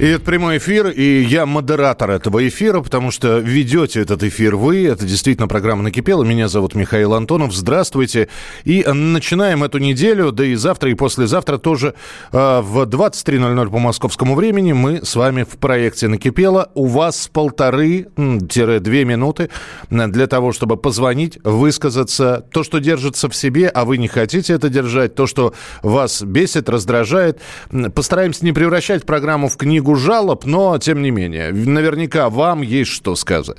И 0.00 0.06
это 0.06 0.24
прямой 0.24 0.56
эфир, 0.56 0.88
и 0.88 1.20
я 1.24 1.44
модератор 1.44 2.10
этого 2.10 2.48
эфира, 2.48 2.80
потому 2.80 3.10
что 3.10 3.36
ведете 3.36 4.00
этот 4.00 4.22
эфир 4.22 4.56
вы. 4.56 4.86
Это 4.86 5.04
действительно 5.04 5.46
программа 5.46 5.82
«Накипела». 5.82 6.24
Меня 6.24 6.48
зовут 6.48 6.74
Михаил 6.74 7.12
Антонов. 7.12 7.52
Здравствуйте. 7.52 8.28
И 8.64 8.82
начинаем 8.82 9.62
эту 9.62 9.76
неделю, 9.76 10.32
да 10.32 10.46
и 10.46 10.54
завтра, 10.54 10.90
и 10.90 10.94
послезавтра 10.94 11.58
тоже 11.58 11.92
э, 12.32 12.60
в 12.62 12.84
23.00 12.84 13.68
по 13.68 13.78
московскому 13.78 14.36
времени 14.36 14.72
мы 14.72 15.04
с 15.04 15.16
вами 15.16 15.42
в 15.42 15.58
проекте 15.58 16.08
«Накипело». 16.08 16.70
У 16.72 16.86
вас 16.86 17.28
полторы-две 17.30 19.04
минуты 19.04 19.50
для 19.90 20.26
того, 20.28 20.52
чтобы 20.52 20.78
позвонить, 20.78 21.38
высказаться. 21.44 22.46
То, 22.52 22.62
что 22.62 22.78
держится 22.78 23.28
в 23.28 23.36
себе, 23.36 23.68
а 23.68 23.84
вы 23.84 23.98
не 23.98 24.08
хотите 24.08 24.54
это 24.54 24.70
держать, 24.70 25.14
то, 25.14 25.26
что 25.26 25.52
вас 25.82 26.22
бесит, 26.22 26.70
раздражает. 26.70 27.38
Постараемся 27.94 28.46
не 28.46 28.54
превращать 28.54 29.04
программу 29.04 29.50
в 29.50 29.58
книгу 29.58 29.89
книгу 29.90 29.96
жалоб, 29.96 30.46
но 30.46 30.78
тем 30.78 31.02
не 31.02 31.10
менее, 31.10 31.52
наверняка 31.52 32.30
вам 32.30 32.62
есть 32.62 32.90
что 32.90 33.16
сказать. 33.16 33.58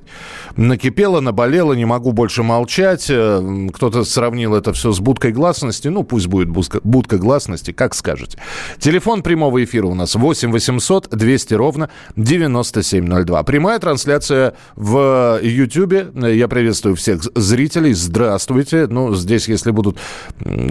Накипело, 0.55 1.19
наболело, 1.19 1.73
не 1.73 1.85
могу 1.85 2.11
больше 2.11 2.43
молчать. 2.43 3.07
Э, 3.09 3.67
кто-то 3.73 4.03
сравнил 4.03 4.55
это 4.55 4.73
все 4.73 4.91
с 4.91 4.99
будкой 4.99 5.31
гласности. 5.31 5.87
Ну, 5.87 6.03
пусть 6.03 6.27
будет 6.27 6.49
будка, 6.49 6.79
будка 6.83 7.17
гласности, 7.17 7.71
как 7.71 7.95
скажете. 7.95 8.37
Телефон 8.79 9.23
прямого 9.23 9.63
эфира 9.63 9.87
у 9.87 9.93
нас 9.93 10.15
8 10.15 10.51
800 10.51 11.09
200 11.09 11.53
ровно 11.53 11.89
9702. 12.15 13.43
Прямая 13.43 13.79
трансляция 13.79 14.53
в 14.75 15.39
YouTube. 15.41 16.15
Я 16.15 16.47
приветствую 16.47 16.95
всех 16.95 17.21
зрителей. 17.35 17.93
Здравствуйте. 17.93 18.87
Ну, 18.87 19.15
здесь, 19.15 19.47
если 19.47 19.71
будут 19.71 19.97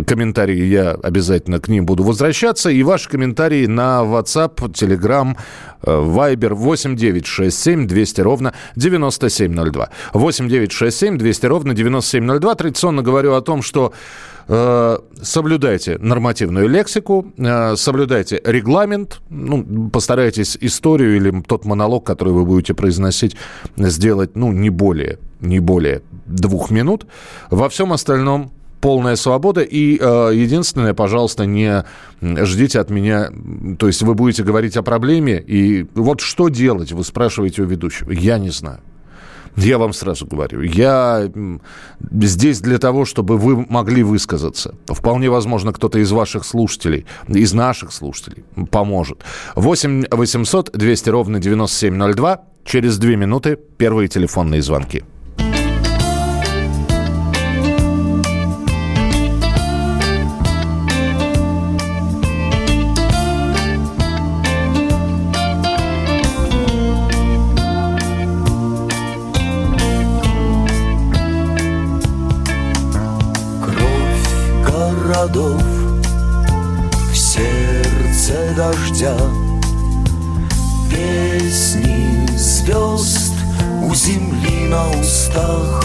комментарии, 0.06 0.64
я 0.64 0.90
обязательно 0.90 1.60
к 1.60 1.68
ним 1.68 1.86
буду 1.86 2.02
возвращаться. 2.02 2.70
И 2.70 2.82
ваши 2.82 3.08
комментарии 3.08 3.66
на 3.66 4.02
WhatsApp, 4.02 4.56
Telegram, 4.72 5.36
Вайбер 5.82 6.54
8 6.54 6.96
9 6.96 7.26
6 7.26 7.58
7 7.58 7.86
200 7.86 8.20
ровно 8.20 8.54
9702. 8.76 9.88
8 10.12 10.48
9 10.48 10.72
6 10.72 10.96
7 10.96 11.18
200 11.18 11.46
ровно 11.46 11.74
9702. 11.74 12.54
Традиционно 12.54 13.02
говорю 13.02 13.34
о 13.34 13.40
том, 13.40 13.62
что 13.62 13.92
э, 14.48 14.98
соблюдайте 15.22 15.98
нормативную 15.98 16.68
лексику, 16.68 17.32
э, 17.38 17.76
соблюдайте 17.76 18.40
регламент, 18.44 19.20
ну, 19.30 19.90
постарайтесь 19.90 20.58
историю 20.60 21.16
или 21.16 21.42
тот 21.42 21.64
монолог, 21.64 22.04
который 22.04 22.32
вы 22.32 22.44
будете 22.44 22.74
произносить, 22.74 23.36
сделать, 23.76 24.36
ну, 24.36 24.52
не 24.52 24.70
более, 24.70 25.18
не 25.40 25.60
более 25.60 26.02
двух 26.26 26.70
минут. 26.70 27.06
Во 27.50 27.68
всем 27.68 27.92
остальном 27.92 28.52
полная 28.80 29.16
свобода. 29.16 29.62
И 29.62 29.98
э, 30.00 30.30
единственное, 30.34 30.94
пожалуйста, 30.94 31.46
не 31.46 31.84
ждите 32.20 32.80
от 32.80 32.90
меня, 32.90 33.30
то 33.78 33.86
есть 33.86 34.02
вы 34.02 34.14
будете 34.14 34.42
говорить 34.42 34.76
о 34.76 34.82
проблеме, 34.82 35.42
и 35.46 35.86
вот 35.94 36.20
что 36.20 36.48
делать, 36.48 36.92
вы 36.92 37.04
спрашиваете 37.04 37.62
у 37.62 37.66
ведущего. 37.66 38.10
Я 38.10 38.38
не 38.38 38.50
знаю. 38.50 38.80
Я 39.56 39.78
вам 39.78 39.92
сразу 39.92 40.26
говорю, 40.26 40.62
я 40.62 41.30
здесь 42.22 42.60
для 42.60 42.78
того, 42.78 43.04
чтобы 43.04 43.36
вы 43.36 43.66
могли 43.68 44.02
высказаться. 44.02 44.74
Вполне 44.86 45.28
возможно, 45.28 45.72
кто-то 45.72 45.98
из 45.98 46.12
ваших 46.12 46.44
слушателей, 46.44 47.04
из 47.28 47.52
наших 47.52 47.92
слушателей 47.92 48.44
поможет. 48.70 49.22
8 49.56 50.04
800 50.10 50.70
200 50.72 51.10
ровно 51.10 51.40
9702. 51.40 52.42
Через 52.64 52.98
две 52.98 53.16
минуты 53.16 53.58
первые 53.76 54.08
телефонные 54.08 54.62
звонки. 54.62 55.02
Городов 75.20 75.62
В 77.12 77.16
сердце 77.16 78.54
дождя 78.56 79.16
Песни 80.90 82.26
звезд 82.36 83.32
у 83.82 83.94
земли 83.94 84.68
на 84.68 84.88
устах. 84.90 85.84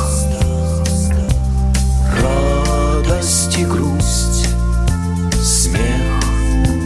Радость 2.21 3.57
и 3.57 3.65
грусть, 3.65 4.47
смех 5.41 6.23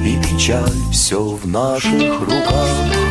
и 0.04 0.18
печаль 0.22 0.64
Все 0.92 1.22
в 1.22 1.48
наших 1.48 2.20
руках 2.22 3.09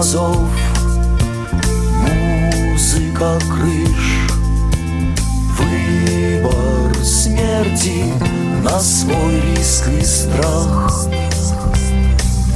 тормозов 0.00 0.38
Музыка 2.00 3.38
крыш. 3.50 4.28
Выбор 5.58 7.04
смерти 7.04 8.04
на 8.62 8.80
свой 8.80 9.40
риск 9.40 9.88
и 9.88 10.02
страх. 10.02 11.06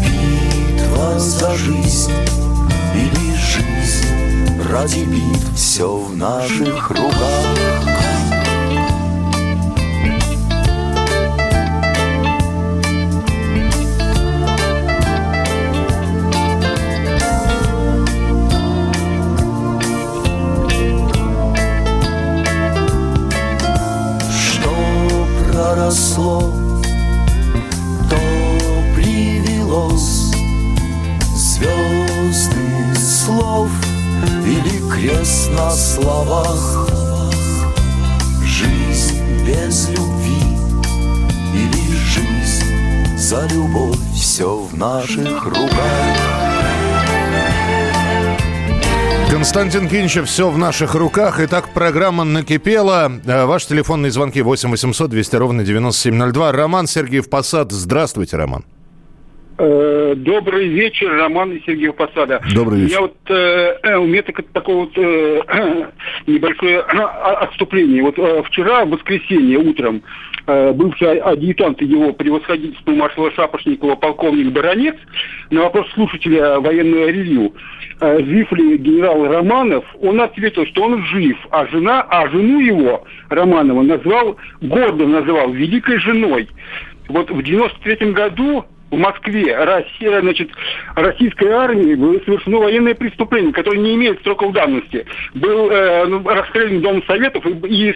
Битва 0.00 1.19
за 1.19 1.54
жизнь 1.54 2.12
или 2.94 3.34
жизнь 3.37 4.62
ради 4.71 5.04
бит 5.04 5.54
Все 5.54 5.97
в 5.97 6.16
наших 6.16 6.91
руках 6.91 7.94
за 43.34 43.47
любовь, 43.53 43.98
все 44.15 44.57
в 44.57 44.77
наших 44.77 45.45
руках. 45.45 46.16
Константин 49.28 49.89
Кинчев, 49.89 50.28
все 50.28 50.48
в 50.51 50.57
наших 50.57 50.95
руках. 50.95 51.41
Итак, 51.41 51.71
программа 51.75 52.22
накипела. 52.22 53.10
Э, 53.27 53.47
ваши 53.47 53.69
телефонные 53.69 54.13
звонки 54.13 54.41
8 54.41 54.71
800 54.71 55.10
200 55.10 55.36
ровно 55.36 55.65
9702. 55.65 56.53
Роман 56.53 56.86
Сергеев 56.86 57.28
Посад. 57.28 57.72
Здравствуйте, 57.72 58.36
Роман. 58.36 58.65
Э, 59.56 60.15
добрый 60.16 60.66
вечер, 60.66 61.10
Роман 61.12 61.53
и 61.53 61.62
Сергей 61.65 61.92
Посада. 61.92 62.41
Добрый 62.54 62.80
вечер. 62.80 62.95
Я 62.95 63.01
вот, 63.03 63.16
э, 63.28 63.97
у 63.98 64.06
меня 64.06 64.22
так, 64.22 64.45
такое 64.53 64.77
вот 64.77 64.92
э, 64.97 65.42
небольшое 66.27 66.80
отступление. 66.80 68.03
Вот 68.03 68.18
э, 68.18 68.42
вчера, 68.48 68.84
в 68.84 68.91
воскресенье 68.91 69.59
утром, 69.59 70.03
э, 70.48 70.72
бывший 70.72 71.18
адъютант 71.18 71.80
его 71.83 72.12
превосходительства 72.12 72.91
маршала 72.91 73.30
Шапошникова, 73.30 73.95
полковник 73.95 74.51
Баранец, 74.51 74.97
на 75.51 75.62
вопрос 75.62 75.86
слушателя 75.95 76.59
военного 76.59 77.07
ревью, 77.07 77.53
э, 78.00 78.24
жив 78.24 78.50
ли 78.54 78.77
генерал 78.78 79.24
Романов, 79.28 79.84
он 80.03 80.21
ответил, 80.21 80.66
что 80.66 80.83
он 80.83 81.04
жив, 81.04 81.39
а 81.50 81.65
жена, 81.68 82.03
а 82.03 82.28
жену 82.28 82.59
его, 82.59 83.04
Романова, 83.28 83.83
назвал, 83.83 84.36
гордо 84.60 85.07
назвал 85.07 85.53
великой 85.53 85.98
женой. 86.00 86.48
Вот 87.09 87.30
в 87.30 87.41
93 87.41 88.12
году 88.12 88.65
в 88.95 88.99
Москве 88.99 89.57
Россия, 89.57 90.21
значит, 90.21 90.51
российской 90.95 91.49
армии 91.49 91.95
было 91.95 92.19
совершено 92.25 92.59
военное 92.59 92.95
преступление, 92.95 93.53
которое 93.53 93.79
не 93.79 93.95
имеет 93.95 94.23
сроков 94.23 94.53
давности. 94.53 95.05
Был 95.35 95.71
э, 95.71 96.07
ну, 96.07 96.27
расстрелян 96.27 96.81
Дом 96.81 97.03
Советов 97.07 97.45
и, 97.47 97.95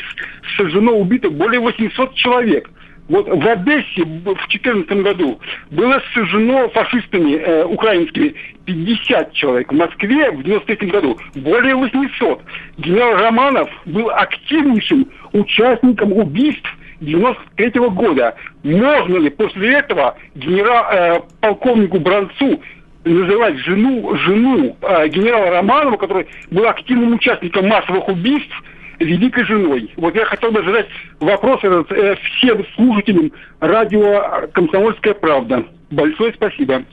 сожжено, 0.56 0.92
убито 0.92 1.30
более 1.30 1.60
800 1.60 2.14
человек. 2.14 2.70
Вот 3.08 3.26
в 3.26 3.48
Одессе 3.48 4.04
в 4.04 4.22
2014 4.22 4.90
году 5.02 5.40
было 5.70 6.02
сожжено 6.12 6.68
фашистами 6.68 7.36
э, 7.36 7.64
украинскими 7.64 8.34
50 8.66 9.32
человек. 9.32 9.72
В 9.72 9.76
Москве 9.76 10.30
в 10.30 10.40
1993 10.40 10.88
году 10.90 11.18
более 11.36 11.74
800. 11.74 12.42
Генерал 12.76 13.16
Романов 13.16 13.70
был 13.86 14.10
активнейшим 14.10 15.08
участником 15.32 16.12
убийств 16.12 16.68
93 17.00 17.80
-го 17.80 17.90
года. 17.90 18.34
Можно 18.62 19.18
ли 19.18 19.30
после 19.30 19.74
этого 19.74 20.16
генерал, 20.34 20.84
э, 20.90 21.20
полковнику 21.40 22.00
Бранцу 22.00 22.60
называть 23.04 23.56
жену, 23.58 24.16
жену 24.16 24.76
э, 24.80 25.08
генерала 25.08 25.50
Романова, 25.50 25.96
который 25.96 26.26
был 26.50 26.66
активным 26.66 27.14
участником 27.14 27.68
массовых 27.68 28.08
убийств, 28.08 28.54
великой 28.98 29.44
женой. 29.44 29.92
Вот 29.96 30.14
я 30.14 30.24
хотел 30.24 30.50
бы 30.50 30.62
задать 30.62 30.88
вопрос 31.20 31.60
э, 31.62 32.16
всем 32.22 32.64
слушателям 32.74 33.32
радио 33.60 34.48
«Комсомольская 34.52 35.14
правда». 35.14 35.64
Большое 35.90 36.34
спасибо. 36.34 36.84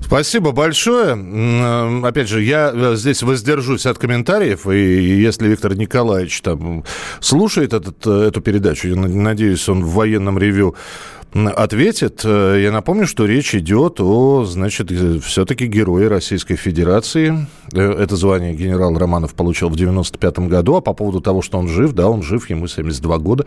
Спасибо 0.00 0.50
большое. 0.50 1.12
Опять 2.04 2.28
же, 2.28 2.42
я 2.42 2.72
э, 2.74 2.96
здесь 2.96 3.22
воздержусь 3.22 3.86
от 3.86 3.98
комментариев, 3.98 4.66
и 4.66 5.20
если 5.20 5.46
Виктор 5.46 5.76
Николаевич 5.76 6.40
там 6.40 6.82
слушает 7.20 7.72
этот, 7.74 8.04
э, 8.06 8.28
эту 8.28 8.40
передачу, 8.40 8.88
я 8.88 8.96
надеюсь, 8.96 9.68
он 9.68 9.84
в 9.84 9.90
военном 9.90 10.36
ревю 10.36 10.74
ответит. 11.32 12.22
Э, 12.24 12.58
я 12.60 12.72
напомню, 12.72 13.06
что 13.06 13.24
речь 13.24 13.54
идет 13.54 14.00
о, 14.00 14.44
значит, 14.44 14.90
все-таки 15.22 15.66
герое 15.66 16.08
Российской 16.08 16.56
Федерации. 16.56 17.46
Это 17.72 18.16
звание 18.16 18.52
генерал 18.52 18.98
Романов 18.98 19.34
получил 19.34 19.68
в 19.68 19.76
95 19.76 20.40
году. 20.40 20.74
А 20.74 20.80
по 20.80 20.92
поводу 20.92 21.20
того, 21.20 21.40
что 21.40 21.56
он 21.56 21.68
жив, 21.68 21.92
да, 21.92 22.08
он 22.08 22.24
жив, 22.24 22.50
ему 22.50 22.66
72 22.66 23.18
года. 23.18 23.46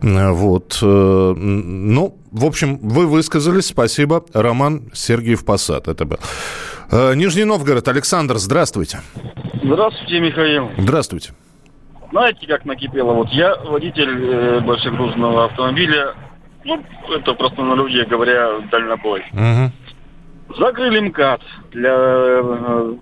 Вот. 0.00 0.78
Ну, 0.80 2.14
в 2.30 2.44
общем, 2.44 2.78
вы 2.78 3.06
высказались. 3.06 3.66
Спасибо. 3.66 4.24
Роман 4.32 4.90
Сергеев 4.92 5.44
Посад. 5.44 5.88
Это 5.88 6.04
был. 6.04 6.18
Нижний 6.90 7.44
Новгород. 7.44 7.86
Александр, 7.88 8.36
здравствуйте. 8.36 9.00
Здравствуйте, 9.62 10.20
Михаил. 10.20 10.70
Здравствуйте. 10.78 11.32
Знаете, 12.10 12.46
как 12.46 12.64
накипело? 12.64 13.12
Вот 13.12 13.28
я 13.30 13.54
водитель 13.56 14.24
э, 14.24 14.60
большегрузного 14.60 15.44
автомобиля 15.46 16.14
ну, 16.68 16.84
это 17.10 17.34
просто 17.34 17.62
на 17.62 17.74
людей 17.74 18.04
говоря, 18.04 18.60
дальнобой. 18.70 19.24
Угу. 19.32 20.58
Закрыли 20.58 21.00
МКАД 21.00 21.40
для, 21.70 21.94
э, 21.94 22.94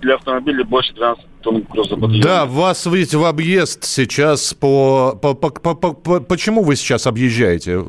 для 0.00 0.14
автомобилей 0.16 0.64
больше 0.64 0.92
12 0.94 1.24
Да, 2.22 2.46
вас, 2.46 2.86
видите, 2.86 3.16
в 3.18 3.24
объезд 3.24 3.84
сейчас 3.84 4.54
по... 4.54 5.18
по, 5.20 5.34
по, 5.34 5.50
по, 5.50 5.74
по, 5.74 5.92
по 5.92 6.20
почему 6.20 6.62
вы 6.62 6.76
сейчас 6.76 7.06
объезжаете? 7.06 7.80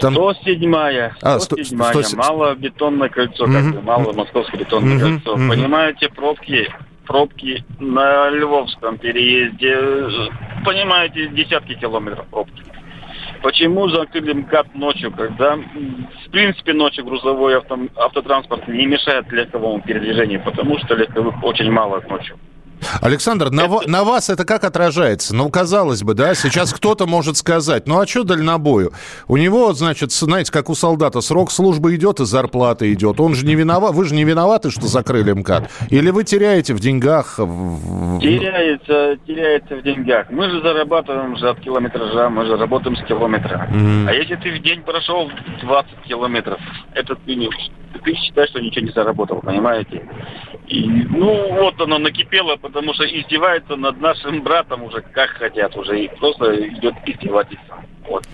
Там... 0.00 0.14
107-я. 0.14 1.14
А, 1.22 1.38
107-я. 1.38 2.02
100... 2.04 2.16
Мало 2.16 2.54
бетонное 2.54 3.08
кольцо, 3.08 3.44
угу. 3.44 3.52
как 3.52 3.74
бы, 3.74 3.82
мало 3.82 4.12
московское 4.12 4.60
бетонное 4.60 4.96
угу. 4.96 5.04
кольцо. 5.04 5.32
Угу. 5.34 5.48
Понимаете, 5.48 6.08
пробки 6.08 6.68
пробки 7.06 7.64
на 7.78 8.30
Львовском 8.30 8.98
переезде, 8.98 9.78
понимаете, 10.64 11.28
десятки 11.28 11.74
километров 11.74 12.26
пробки. 12.26 12.62
Почему 13.42 13.88
закрыли 13.88 14.32
МКАД 14.32 14.74
ночью, 14.74 15.12
когда, 15.12 15.56
в 15.56 16.30
принципе, 16.30 16.72
ночью 16.72 17.04
грузовой 17.04 17.56
авто, 17.56 17.78
автотранспорт 17.96 18.66
не 18.68 18.86
мешает 18.86 19.30
легковому 19.30 19.80
передвижению, 19.82 20.42
потому 20.42 20.78
что 20.78 20.94
легковых 20.94 21.42
очень 21.44 21.70
мало 21.70 22.02
ночью. 22.08 22.38
Александр, 23.00 23.50
на, 23.50 23.62
это... 23.62 23.90
на 23.90 24.04
вас 24.04 24.30
это 24.30 24.44
как 24.44 24.64
отражается? 24.64 25.34
Ну, 25.34 25.48
казалось 25.50 26.02
бы, 26.02 26.14
да, 26.14 26.34
сейчас 26.34 26.72
кто-то 26.72 27.06
может 27.06 27.36
сказать, 27.36 27.86
ну 27.86 28.00
а 28.00 28.06
что 28.06 28.24
дальнобою? 28.24 28.92
У 29.28 29.36
него, 29.36 29.72
значит, 29.72 30.12
знаете, 30.12 30.52
как 30.52 30.70
у 30.70 30.74
солдата, 30.74 31.20
срок 31.20 31.50
службы 31.50 31.94
идет 31.96 32.20
и 32.20 32.24
зарплата 32.24 32.92
идет. 32.92 33.20
Он 33.20 33.34
же 33.34 33.46
не 33.46 33.54
виноват, 33.54 33.94
вы 33.94 34.04
же 34.04 34.14
не 34.14 34.24
виноваты, 34.24 34.70
что 34.70 34.86
закрыли 34.86 35.32
МКАД? 35.32 35.70
Или 35.90 36.10
вы 36.10 36.24
теряете 36.24 36.74
в 36.74 36.80
деньгах? 36.80 37.36
Теряется, 37.36 39.16
теряется 39.26 39.76
в 39.76 39.82
деньгах. 39.82 40.30
Мы 40.30 40.50
же 40.50 40.60
зарабатываем 40.60 41.36
же 41.36 41.48
от 41.48 41.60
километража, 41.60 42.28
мы 42.28 42.46
же 42.46 42.56
работаем 42.56 42.96
с 42.96 43.04
километра. 43.04 43.68
Mm. 43.72 44.08
А 44.08 44.12
если 44.12 44.36
ты 44.36 44.58
в 44.58 44.62
день 44.62 44.82
прошел 44.82 45.30
20 45.62 45.90
километров, 46.06 46.60
это 46.94 47.14
ты, 47.16 47.34
не, 47.34 47.48
ты 48.04 48.14
считаешь, 48.14 48.50
что 48.50 48.60
ничего 48.60 48.86
не 48.86 48.92
заработал, 48.92 49.40
понимаете? 49.40 50.02
И, 50.68 50.84
ну, 50.84 51.52
вот 51.60 51.80
оно 51.80 51.98
накипело, 51.98 52.56
потому 52.56 52.75
что 52.94 53.04
издевается 53.04 53.76
над 53.76 54.00
нашим 54.00 54.42
братом 54.42 54.82
уже 54.82 55.00
как 55.00 55.30
хотят 55.30 55.76
уже. 55.76 56.04
И 56.04 56.08
просто 56.18 56.68
идет 56.68 56.94
издевательство. 57.06 57.82
Вот. 58.08 58.26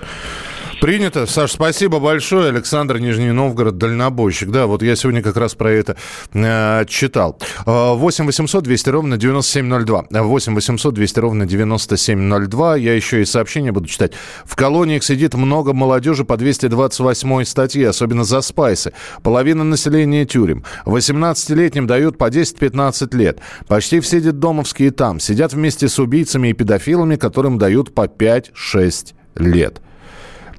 Принято. 0.83 1.27
Саш, 1.27 1.53
спасибо 1.53 2.01
большое. 2.01 2.49
Александр 2.49 2.99
Нижний 2.99 3.31
Новгород, 3.31 3.79
дальнобойщик. 3.79 4.51
Да, 4.51 4.67
вот 4.67 4.83
я 4.83 4.97
сегодня 4.97 5.23
как 5.23 5.37
раз 5.37 5.55
про 5.55 5.71
это 5.71 5.97
э, 6.35 6.85
читал. 6.89 7.39
8 7.67 8.27
800 8.27 8.65
200 8.65 8.89
ровно 8.89 9.17
9702. 9.17 10.07
8 10.11 10.55
800 10.57 10.93
200 10.93 11.19
ровно 11.21 11.47
9702. 11.47 12.77
Я 12.79 12.97
еще 12.97 13.23
и 13.23 13.25
сообщения 13.25 13.71
буду 13.71 13.87
читать. 13.87 14.15
В 14.45 14.57
колониях 14.57 15.05
сидит 15.05 15.35
много 15.35 15.73
молодежи 15.73 16.25
по 16.25 16.37
228 16.37 17.45
статье, 17.45 17.89
особенно 17.89 18.25
за 18.25 18.41
спайсы. 18.41 18.93
Половина 19.23 19.63
населения 19.63 20.27
тюрем. 20.27 20.65
18-летним 20.85 21.87
дают 21.87 22.19
по 22.19 22.29
10-15 22.29 23.17
лет. 23.17 23.39
Почти 23.69 24.01
все 24.01 24.21
детдомовские 24.21 24.91
там. 24.91 25.21
Сидят 25.21 25.53
вместе 25.53 25.89
с 25.89 26.01
убийцами 26.01 26.49
и 26.49 26.55
педофилами, 26.55 27.15
которым 27.15 27.57
дают 27.57 27.95
по 27.95 28.07
5-6 28.07 29.15
лет. 29.37 29.81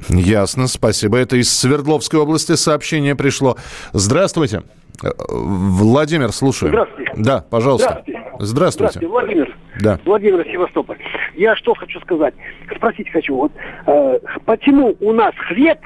Ясно, 0.10 0.68
спасибо. 0.68 1.18
Это 1.18 1.38
из 1.38 1.52
Свердловской 1.52 2.20
области 2.20 2.56
сообщение 2.56 3.16
пришло. 3.16 3.58
Здравствуйте. 3.94 4.64
Владимир, 5.02 6.32
слушаю. 6.32 6.70
Здравствуйте. 6.70 7.12
Да, 7.18 7.46
пожалуйста. 7.50 8.04
Здравствуйте. 8.04 8.24
Здравствуйте. 8.40 9.00
Здравствуйте, 9.00 9.08
Владимир. 9.08 9.58
Да. 9.80 10.00
Владимир 10.06 10.46
Севастополь. 10.46 10.98
Я 11.36 11.56
что 11.56 11.74
хочу 11.74 12.00
сказать? 12.02 12.34
Спросить 12.76 13.10
хочу. 13.12 13.36
Вот, 13.36 13.52
э, 13.86 14.20
почему 14.46 14.96
у 15.00 15.14
нас 15.14 15.34
хлеб 15.48 15.80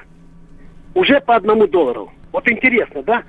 уже 0.94 1.20
по 1.22 1.36
одному 1.36 1.68
доллару? 1.68 2.12
Вот 2.32 2.48
интересно, 2.50 3.02
да? 3.04 3.24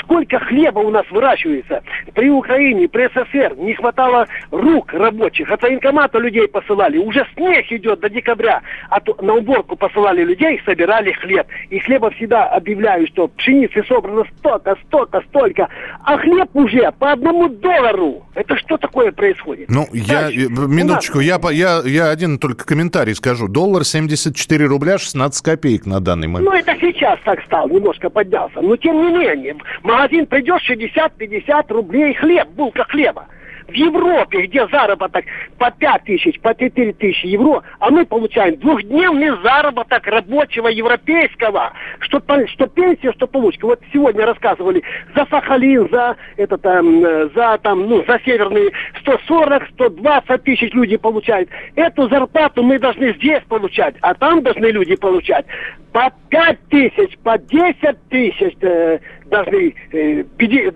Сколько 0.00 0.38
хлеба 0.38 0.80
у 0.80 0.90
нас 0.90 1.04
выращивается. 1.10 1.82
При 2.14 2.30
Украине, 2.30 2.88
при 2.88 3.08
СССР 3.08 3.54
не 3.56 3.74
хватало 3.74 4.26
рук 4.50 4.92
рабочих. 4.92 5.50
От 5.50 5.62
военкомата 5.62 6.18
людей 6.18 6.48
посылали. 6.48 6.98
Уже 6.98 7.26
снег 7.34 7.70
идет 7.70 8.00
до 8.00 8.08
декабря. 8.08 8.62
А 8.90 9.00
то 9.00 9.16
на 9.20 9.34
уборку 9.34 9.76
посылали 9.76 10.24
людей, 10.24 10.60
собирали 10.64 11.12
хлеб. 11.12 11.46
И 11.70 11.78
хлеба 11.78 12.10
всегда 12.10 12.46
объявляю, 12.46 13.06
что 13.08 13.28
пшеницы 13.28 13.82
собрано 13.84 14.24
столько, 14.38 14.76
столько, 14.86 15.22
столько. 15.28 15.68
А 16.04 16.18
хлеб 16.18 16.50
уже 16.54 16.92
по 16.98 17.12
одному 17.12 17.48
доллару. 17.48 18.22
Это 18.34 18.56
что 18.56 18.76
такое 18.76 19.12
происходит? 19.12 19.68
Ну, 19.68 19.86
я, 19.92 20.22
Дальше. 20.22 20.48
минуточку, 20.48 21.20
я, 21.20 21.38
я, 21.50 21.82
я 21.84 22.10
один 22.10 22.38
только 22.38 22.64
комментарий 22.64 23.14
скажу. 23.14 23.48
Доллар 23.48 23.84
74 23.84 24.66
рубля 24.66 24.98
16 24.98 25.42
копеек 25.42 25.86
на 25.86 26.00
данный 26.00 26.28
момент. 26.28 26.50
Ну, 26.50 26.56
это 26.56 26.74
сейчас 26.80 27.18
так 27.24 27.42
стал, 27.44 27.68
немножко 27.68 28.10
поднялся. 28.10 28.60
Но 28.60 28.76
тем 28.76 28.96
не 28.96 29.18
менее, 29.18 29.56
магазин 29.82 30.26
придешь 30.26 30.70
60-50 30.70 31.72
рублей 31.72 32.14
хлеб, 32.14 32.48
булка 32.48 32.84
хлеба. 32.84 33.26
В 33.66 33.72
Европе, 33.72 34.42
где 34.42 34.66
заработок 34.68 35.24
по 35.58 35.70
5 35.70 36.04
тысяч, 36.04 36.40
по 36.40 36.54
4 36.54 36.92
тысячи 36.92 37.26
евро, 37.26 37.62
а 37.78 37.90
мы 37.90 38.04
получаем 38.04 38.56
двухдневный 38.56 39.30
заработок 39.42 40.06
рабочего 40.06 40.68
европейского, 40.68 41.72
что, 42.00 42.20
что 42.48 42.66
пенсия, 42.66 43.12
что 43.12 43.26
получка. 43.26 43.66
Вот 43.66 43.80
сегодня 43.92 44.26
рассказывали 44.26 44.82
за 45.14 45.26
Сахалин, 45.30 45.88
за, 45.90 46.16
это, 46.36 46.58
там, 46.58 47.00
за, 47.34 47.58
там, 47.62 47.88
ну, 47.88 48.04
за 48.06 48.20
северные 48.24 48.70
140-120 49.04 50.38
тысяч 50.38 50.72
люди 50.74 50.96
получают. 50.96 51.48
Эту 51.74 52.08
зарплату 52.08 52.62
мы 52.62 52.78
должны 52.78 53.14
здесь 53.14 53.42
получать, 53.48 53.94
а 54.02 54.14
там 54.14 54.42
должны 54.42 54.66
люди 54.66 54.96
получать 54.96 55.46
по 55.94 56.12
5 56.28 56.68
тысяч, 56.68 57.16
по 57.22 57.38
10 57.38 58.08
тысяч 58.08 58.56
э, 58.60 58.98
должны, 59.26 59.74
э, 59.92 60.24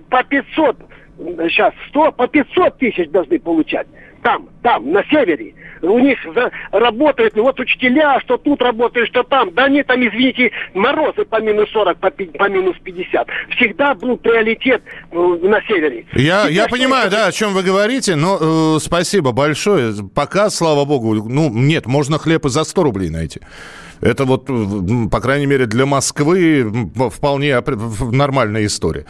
по 0.08 0.22
500 0.22 0.76
сейчас 1.18 1.72
100, 1.88 2.12
по 2.12 2.26
500 2.26 2.78
тысяч 2.78 3.10
должны 3.10 3.38
получать. 3.38 3.86
Там, 4.22 4.48
там, 4.62 4.90
на 4.90 5.04
севере. 5.04 5.54
У 5.80 5.98
них 6.00 6.18
за, 6.34 6.50
работают, 6.72 7.36
ну, 7.36 7.44
вот 7.44 7.60
учителя, 7.60 8.18
что 8.20 8.36
тут 8.36 8.60
работают, 8.60 9.08
что 9.10 9.22
там. 9.22 9.54
Да 9.54 9.64
они 9.64 9.84
там, 9.84 10.00
извините, 10.00 10.50
морозы 10.74 11.24
по 11.24 11.40
минус 11.40 11.70
40, 11.70 11.98
по, 11.98 12.10
по 12.10 12.48
минус 12.48 12.76
50. 12.82 13.28
Всегда 13.56 13.94
был 13.94 14.16
приоритет 14.16 14.82
э, 15.12 15.16
на 15.16 15.62
севере. 15.62 16.04
Я, 16.14 16.42
Теперь, 16.42 16.56
я 16.56 16.66
понимаю, 16.66 17.06
это... 17.06 17.16
да, 17.16 17.26
о 17.26 17.32
чем 17.32 17.54
вы 17.54 17.62
говорите, 17.62 18.16
но 18.16 18.38
э, 18.40 18.78
спасибо 18.80 19.30
большое. 19.30 19.92
Пока, 20.14 20.50
слава 20.50 20.84
богу, 20.84 21.14
ну, 21.14 21.48
нет, 21.50 21.86
можно 21.86 22.18
хлеб 22.18 22.44
и 22.44 22.48
за 22.48 22.64
100 22.64 22.82
рублей 22.82 23.10
найти. 23.10 23.40
Это 24.00 24.24
вот, 24.24 24.46
по 25.10 25.20
крайней 25.20 25.46
мере, 25.46 25.66
для 25.66 25.86
Москвы 25.86 26.90
вполне 27.10 27.60
нормальная 28.12 28.66
история. 28.66 29.06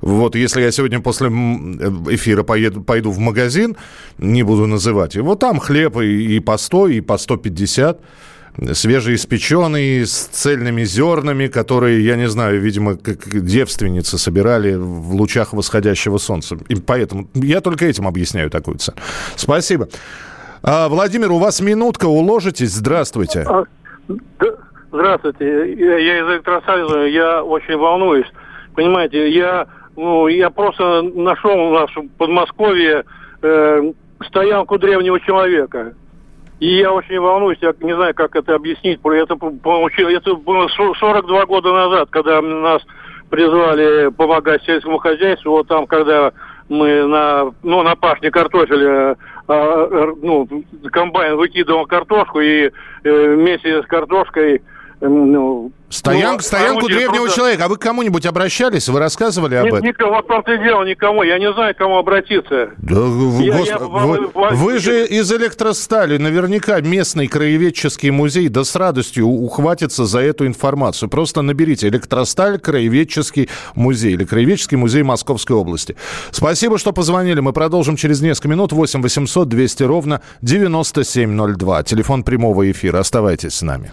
Вот 0.00 0.34
если 0.34 0.62
я 0.62 0.70
сегодня 0.70 1.00
после 1.00 1.28
эфира 1.28 2.42
поеду, 2.42 2.82
пойду 2.82 3.10
в 3.10 3.18
магазин, 3.18 3.76
не 4.18 4.42
буду 4.42 4.66
называть 4.66 5.14
его, 5.14 5.34
там 5.34 5.58
хлеб 5.58 5.96
и, 5.98 6.36
и 6.36 6.40
по 6.40 6.56
100, 6.56 6.88
и 6.88 7.00
по 7.00 7.18
150 7.18 8.00
свежеиспеченный, 8.72 10.06
с 10.06 10.28
цельными 10.28 10.84
зернами, 10.84 11.46
которые, 11.46 12.04
я 12.04 12.16
не 12.16 12.28
знаю, 12.28 12.60
видимо, 12.60 12.96
как 12.96 13.28
девственницы 13.28 14.18
собирали 14.18 14.74
в 14.74 15.14
лучах 15.14 15.52
восходящего 15.52 16.18
солнца. 16.18 16.56
И 16.68 16.74
поэтому 16.74 17.28
я 17.34 17.60
только 17.60 17.84
этим 17.86 18.08
объясняю 18.08 18.50
такую 18.50 18.78
цену. 18.78 18.96
Спасибо. 19.36 19.88
А, 20.62 20.88
Владимир, 20.88 21.32
у 21.32 21.38
вас 21.38 21.60
минутка, 21.60 22.06
уложитесь. 22.06 22.72
Здравствуйте. 22.72 23.44
А, 23.46 23.64
здравствуйте. 24.90 25.74
Я, 25.74 26.20
из 26.20 26.30
электросоюза, 26.30 27.06
я 27.06 27.44
очень 27.44 27.76
волнуюсь. 27.76 28.26
Понимаете, 28.74 29.30
я, 29.30 29.66
ну, 29.96 30.28
я 30.28 30.50
просто 30.50 31.02
нашел 31.02 31.58
у 31.58 31.72
нас 31.72 31.90
в 31.94 32.08
Подмосковье 32.18 33.04
э, 33.42 33.92
стоянку 34.28 34.78
древнего 34.78 35.18
человека. 35.20 35.94
И 36.60 36.78
я 36.78 36.92
очень 36.92 37.18
волнуюсь, 37.18 37.58
я 37.60 37.74
не 37.80 37.94
знаю, 37.94 38.14
как 38.14 38.34
это 38.34 38.54
объяснить. 38.54 39.00
Это, 39.04 39.34
это 39.34 40.34
было 40.36 40.68
42 40.68 41.46
года 41.46 41.72
назад, 41.72 42.08
когда 42.10 42.40
нас 42.40 42.82
призвали 43.28 44.10
помогать 44.10 44.62
сельскому 44.64 44.98
хозяйству. 44.98 45.50
Вот 45.50 45.68
там, 45.68 45.86
когда 45.86 46.32
мы 46.68 47.04
на, 47.06 47.52
ну, 47.62 47.82
на 47.82 47.94
пашне 47.94 48.30
картофеля, 48.30 49.16
а, 49.48 50.14
ну, 50.22 50.48
комбайн 50.90 51.36
выкидывал 51.36 51.86
картошку, 51.86 52.40
и 52.40 52.70
э, 53.04 53.34
вместе 53.34 53.82
с 53.82 53.86
картошкой 53.86 54.62
ну, 55.00 55.72
Стоянку, 55.88 56.38
ну, 56.38 56.42
стоянку 56.42 56.86
древнего 56.88 57.26
труда. 57.26 57.34
человека. 57.34 57.64
А 57.66 57.68
вы 57.68 57.76
к 57.76 57.80
кому-нибудь 57.80 58.26
обращались? 58.26 58.88
Вы 58.88 58.98
рассказывали 58.98 59.54
об 59.54 59.66
этом? 59.66 59.84
Никому, 59.84 60.20
вот 60.28 60.48
и 60.48 60.58
дело, 60.58 60.84
никому. 60.84 61.22
Я 61.22 61.38
не 61.38 61.52
знаю, 61.52 61.74
к 61.74 61.78
кому 61.78 61.96
обратиться. 61.96 62.70
Да, 62.78 62.96
я, 63.40 63.56
гос... 63.56 63.68
я, 63.68 63.78
вы, 63.78 64.26
вы, 64.34 64.48
вы 64.50 64.78
же 64.78 65.06
из 65.06 65.30
электростали. 65.32 66.18
Наверняка 66.18 66.80
местный 66.80 67.28
краеведческий 67.28 68.10
музей 68.10 68.48
да 68.48 68.64
с 68.64 68.74
радостью 68.74 69.26
ухватится 69.26 70.06
за 70.06 70.20
эту 70.20 70.46
информацию. 70.46 71.08
Просто 71.08 71.42
наберите 71.42 71.86
электросталь, 71.86 72.58
краеведческий 72.58 73.48
музей 73.76 74.14
или 74.14 74.24
краеведческий 74.24 74.76
музей 74.76 75.04
Московской 75.04 75.54
области. 75.54 75.94
Спасибо, 76.32 76.78
что 76.78 76.92
позвонили. 76.92 77.38
Мы 77.38 77.52
продолжим 77.52 77.94
через 77.94 78.20
несколько 78.20 78.48
минут. 78.48 78.72
8 78.72 79.02
800 79.02 79.48
200 79.48 79.82
ровно 79.84 80.20
9702. 80.42 81.84
Телефон 81.84 82.24
прямого 82.24 82.68
эфира. 82.68 82.98
Оставайтесь 82.98 83.54
с 83.54 83.62
нами. 83.62 83.92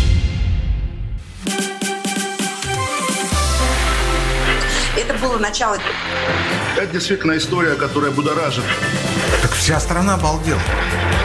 Начало. 5.41 5.75
Это 6.77 6.85
действительно 6.93 7.35
история, 7.35 7.73
которая 7.73 8.11
будоражит. 8.11 8.63
Так 9.41 9.51
вся 9.53 9.79
страна 9.79 10.13
обалдела. 10.13 10.61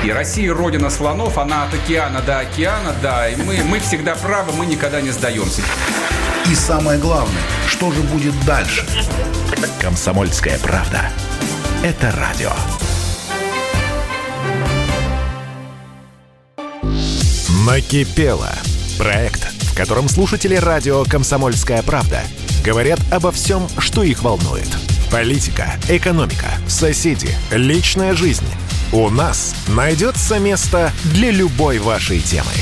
И 0.03 0.11
Россия 0.11 0.55
родина 0.55 0.89
слонов, 0.89 1.37
она 1.37 1.65
от 1.65 1.75
океана 1.75 2.23
до 2.23 2.39
океана, 2.39 2.95
да. 3.03 3.29
И 3.29 3.37
мы, 3.37 3.63
мы 3.63 3.79
всегда 3.79 4.15
правы, 4.15 4.53
мы 4.55 4.65
никогда 4.65 5.03
не 5.03 5.11
сдаемся. 5.11 5.61
И 6.51 6.55
самое 6.55 6.99
главное, 6.99 7.43
что 7.69 7.93
же 7.93 8.01
будет 8.01 8.33
дальше? 8.47 8.87
Комсомольская 9.83 10.59
правда. 10.61 11.11
Это 11.85 12.11
радио. 12.13 12.53
Накипело. 17.67 18.51
Проект, 18.97 19.43
в 19.43 19.77
котором 19.77 20.09
слушатели 20.09 20.55
радио 20.55 21.05
«Комсомольская 21.05 21.83
правда» 21.83 22.23
говорят 22.67 22.99
обо 23.13 23.31
всем, 23.31 23.69
что 23.79 24.03
их 24.03 24.23
волнует. 24.23 24.69
Политика, 25.11 25.73
экономика, 25.89 26.51
соседи, 26.67 27.31
личная 27.53 28.15
жизнь– 28.15 28.47
у 28.93 29.11
нас 29.11 29.55
найдется 29.69 30.39
место 30.39 30.93
для 31.13 31.31
любой 31.31 31.79
вашей 31.79 32.21
темы. 32.21 32.53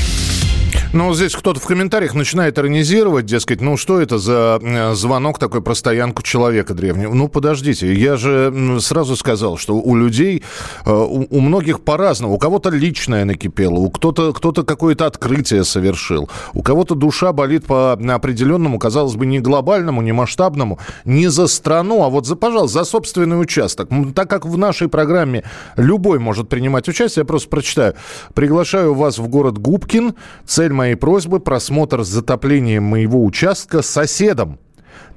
Ну, 0.93 1.13
здесь 1.13 1.35
кто-то 1.35 1.59
в 1.59 1.65
комментариях 1.65 2.13
начинает 2.13 2.57
иронизировать, 2.57 3.25
дескать, 3.25 3.61
ну 3.61 3.77
что 3.77 3.99
это 3.99 4.17
за 4.17 4.59
э, 4.61 4.93
звонок 4.93 5.39
такой 5.39 5.61
про 5.61 5.75
стоянку 5.75 6.21
человека 6.21 6.73
древнего? 6.73 7.13
Ну, 7.13 7.27
подождите, 7.27 7.93
я 7.93 8.17
же 8.17 8.79
сразу 8.79 9.15
сказал, 9.15 9.57
что 9.57 9.75
у 9.75 9.95
людей, 9.95 10.43
э, 10.85 10.91
у, 10.91 11.39
многих 11.39 11.81
по-разному. 11.81 12.33
У 12.33 12.37
кого-то 12.37 12.69
личное 12.69 13.25
накипело, 13.25 13.75
у 13.75 13.89
кто-то 13.89 14.33
кто 14.33 14.51
какое-то 14.53 15.05
открытие 15.05 15.63
совершил, 15.63 16.29
у 16.53 16.61
кого-то 16.61 16.95
душа 16.95 17.33
болит 17.33 17.65
по 17.65 17.93
определенному, 17.93 18.79
казалось 18.79 19.15
бы, 19.15 19.25
не 19.25 19.39
глобальному, 19.39 20.01
не 20.01 20.11
масштабному, 20.11 20.79
не 21.03 21.27
за 21.27 21.47
страну, 21.47 22.03
а 22.03 22.09
вот, 22.09 22.25
за, 22.25 22.35
пожалуйста, 22.35 22.79
за 22.79 22.85
собственный 22.85 23.39
участок. 23.39 23.89
Так 24.13 24.29
как 24.29 24.45
в 24.45 24.57
нашей 24.57 24.87
программе 24.87 25.43
любой 25.77 26.19
может 26.19 26.47
принимать 26.49 26.87
участие, 26.87 27.21
я 27.21 27.25
просто 27.25 27.49
прочитаю. 27.49 27.95
Приглашаю 28.33 28.93
вас 28.93 29.17
в 29.17 29.27
город 29.27 29.57
Губкин. 29.57 30.15
Цель 30.45 30.74
моей 30.75 30.95
просьбы 30.95 31.39
просмотр 31.39 32.03
с 32.03 32.07
затоплением 32.07 32.83
моего 32.83 33.23
участка 33.23 33.81
соседом. 33.81 34.59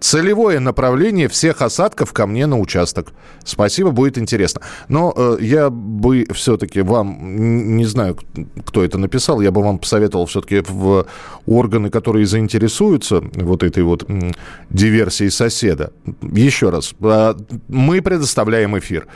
Целевое 0.01 0.61
направление 0.61 1.29
всех 1.29 1.63
осадков 1.63 2.13
ко 2.13 2.27
мне 2.27 2.47
на 2.47 2.59
участок. 2.59 3.13
Спасибо, 3.45 3.91
будет 3.91 4.19
интересно. 4.19 4.63
Но 4.89 5.13
э, 5.17 5.39
я 5.41 5.71
бы 5.71 6.27
все-таки 6.33 6.83
вам, 6.83 7.77
не 7.77 7.85
знаю, 7.85 8.17
кто 8.65 8.85
это 8.85 8.99
написал, 8.99 9.41
я 9.41 9.51
бы 9.51 9.63
вам 9.63 9.79
посоветовал 9.79 10.27
все-таки 10.27 10.63
в 10.67 11.07
органы, 11.47 11.91
которые 11.91 12.27
заинтересуются 12.27 13.23
вот 13.35 13.63
этой 13.63 13.83
вот 13.83 14.07
диверсией 14.71 15.31
соседа. 15.31 15.93
Еще 16.23 16.71
раз, 16.71 16.95
э, 17.01 17.35
мы 17.69 18.01
предоставляем 18.01 18.79
эфир. 18.79 19.07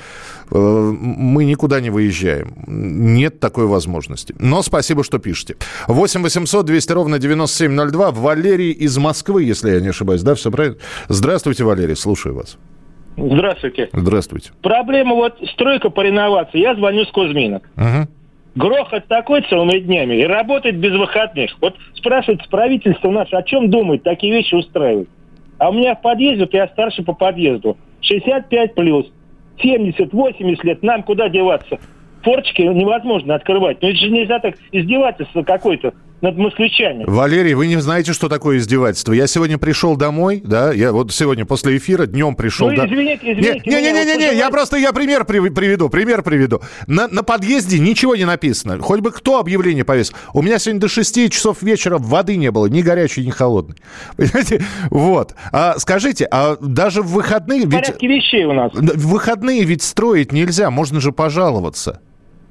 Э, 0.51 0.59
мы 0.59 1.45
никуда 1.45 1.81
не 1.81 1.91
выезжаем. 1.91 2.55
Нет 2.67 3.41
такой 3.41 3.67
возможности. 3.67 4.35
Но 4.39 4.63
спасибо, 4.63 5.03
что 5.03 5.19
пишете. 5.19 5.57
8 5.89 6.23
800 6.23 6.67
200 6.67 6.93
ровно 6.93 7.19
9702. 7.19 8.11
Валерий 8.11 8.73
из 8.73 8.97
Москвы, 8.99 9.45
если 9.45 9.71
я 9.71 9.81
не 9.81 9.89
ошибаюсь. 9.89 10.23
Да, 10.23 10.35
все 10.35 10.51
правильно? 10.51 10.72
Здравствуйте, 11.09 11.65
Валерий, 11.65 11.97
слушаю 11.97 12.35
вас. 12.35 12.59
Здравствуйте. 13.17 13.91
Здравствуйте. 13.93 14.53
Проблема 14.63 15.15
вот 15.15 15.39
стройка 15.53 15.91
по 15.91 16.01
реновации. 16.01 16.61
Я 16.61 16.75
звоню 16.75 17.05
с 17.05 17.11
Кузьминок. 17.11 17.69
Угу. 17.77 18.09
Грохот 18.55 19.07
такой 19.07 19.43
целыми 19.43 19.79
днями 19.79 20.17
и 20.17 20.25
работает 20.25 20.79
без 20.79 20.93
выходных. 20.93 21.57
Вот 21.61 21.75
спрашивает 21.95 22.47
правительство 22.49 23.11
наше, 23.11 23.37
о 23.37 23.43
чем 23.43 23.71
думает 23.71 24.03
такие 24.03 24.33
вещи 24.33 24.55
устраивать. 24.55 25.09
А 25.59 25.71
у 25.71 25.73
меня 25.73 25.95
в 25.95 26.03
подъезде, 26.03 26.45
вот 26.45 26.55
я 26.55 26.67
старше 26.69 27.03
по 27.03 27.15
подъезду, 27.15 27.77
65 28.01 28.75
плюс. 28.75 29.07
70-80 29.63 30.59
лет, 30.65 30.83
нам 30.83 31.03
куда 31.03 31.29
деваться? 31.29 31.79
Форчики 32.23 32.63
невозможно 32.63 33.35
открывать. 33.35 33.81
Но 33.81 33.89
это 33.89 33.99
же 33.99 34.11
нельзя 34.11 34.39
так 34.39 34.57
издевательство 34.71 35.43
какое-то 35.43 35.95
над 36.23 36.37
москвичами. 36.37 37.05
Валерий, 37.07 37.55
вы 37.55 37.67
не 37.67 37.81
знаете, 37.81 38.13
что 38.13 38.29
такое 38.29 38.59
издевательство? 38.59 39.13
Я 39.13 39.27
сегодня 39.27 39.59
пришел 39.59 39.97
домой, 39.97 40.41
да, 40.45 40.73
я 40.73 40.93
вот 40.93 41.13
сегодня 41.13 41.45
после 41.45 41.77
эфира 41.77 42.07
днем 42.07 42.37
пришел... 42.37 42.71
Ну, 42.71 42.77
до... 42.77 42.87
извините, 42.87 43.33
извините. 43.33 43.63
Не-не-не, 43.69 44.29
вот 44.29 44.35
я 44.37 44.51
просто, 44.51 44.77
я 44.77 44.93
пример 44.93 45.25
приведу, 45.25 45.89
пример 45.89 46.23
приведу. 46.23 46.63
На, 46.87 47.09
на 47.09 47.25
подъезде 47.25 47.81
ничего 47.81 48.15
не 48.15 48.25
написано. 48.25 48.79
Хоть 48.79 49.01
бы 49.01 49.11
кто 49.11 49.41
объявление 49.41 49.85
повесил. 49.85 50.15
У 50.33 50.43
меня 50.43 50.61
сегодня 50.61 50.81
до 50.81 50.89
6 50.89 51.33
часов 51.33 51.61
вечера 51.61 51.99
воды 51.99 52.37
не 52.37 52.53
было, 52.53 52.67
ни 52.67 52.83
горячей, 52.83 53.27
ни 53.27 53.31
холодной. 53.31 53.77
Понимаете? 54.17 54.63
Вот. 54.91 55.35
А 55.51 55.75
скажите, 55.79 56.27
а 56.31 56.57
даже 56.61 57.03
в 57.03 57.09
выходные... 57.09 57.67
В 57.67 57.71
порядке 57.71 58.07
ведь... 58.07 58.23
вещей 58.23 58.45
у 58.45 58.53
нас. 58.53 58.73
В 58.73 59.09
выходные 59.09 59.65
ведь 59.65 59.83
строить 59.83 60.31
нельзя, 60.31 60.71
можно 60.71 61.01
же 61.01 61.11
пожаловаться. 61.11 62.01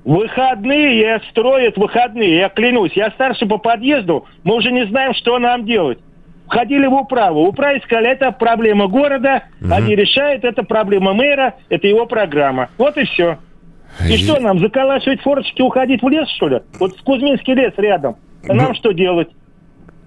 Выходные 0.03 1.21
строят 1.29 1.77
выходные, 1.77 2.37
я 2.37 2.49
клянусь. 2.49 2.93
Я 2.93 3.11
старше 3.11 3.45
по 3.45 3.57
подъезду, 3.57 4.25
мы 4.43 4.55
уже 4.55 4.71
не 4.71 4.85
знаем, 4.87 5.13
что 5.13 5.37
нам 5.37 5.65
делать. 5.65 5.99
Входили 6.47 6.87
в 6.87 6.93
управу. 6.93 7.47
Управе 7.47 7.79
сказали, 7.83 8.09
это 8.09 8.31
проблема 8.31 8.87
города, 8.87 9.43
угу. 9.61 9.73
они 9.73 9.95
решают, 9.95 10.43
это 10.43 10.63
проблема 10.63 11.13
мэра, 11.13 11.55
это 11.69 11.87
его 11.87 12.05
программа. 12.07 12.69
Вот 12.77 12.97
и 12.97 13.05
все. 13.05 13.37
И, 14.07 14.13
и 14.13 14.17
что 14.17 14.39
нам, 14.39 14.59
заколачивать 14.59 15.21
форочки, 15.21 15.61
уходить 15.61 16.01
в 16.01 16.09
лес, 16.09 16.27
что 16.29 16.47
ли? 16.47 16.61
Вот 16.79 16.95
в 16.97 17.03
Кузьминский 17.03 17.53
лес 17.53 17.73
рядом. 17.77 18.15
А 18.47 18.53
ну... 18.53 18.63
нам 18.63 18.75
что 18.75 18.91
делать? 18.91 19.29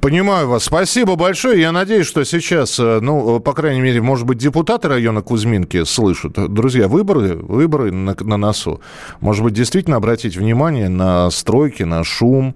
Понимаю 0.05 0.49
вас. 0.49 0.65
Спасибо 0.65 1.17
большое. 1.17 1.63
Я 1.63 1.73
надеюсь, 1.73 2.07
что 2.07 2.25
сейчас, 2.25 2.79
э, 2.79 2.99
ну, 3.01 3.41
по 3.41 3.55
крайней 3.55 3.81
мере, 3.81 4.03
может 4.03 4.27
быть, 4.27 4.37
депутаты 4.37 4.89
района 4.89 5.23
Кузьминки 5.23 5.83
слышат. 5.85 6.35
Друзья, 6.53 6.89
выборы, 6.89 7.37
выборы 7.37 7.91
на, 7.91 8.15
на 8.21 8.37
носу. 8.37 8.83
Может 9.23 9.43
быть, 9.43 9.55
действительно 9.55 9.97
обратить 9.97 10.37
внимание 10.37 10.91
на 10.91 11.31
стройки, 11.31 11.85
на 11.85 12.05
шум, 12.05 12.55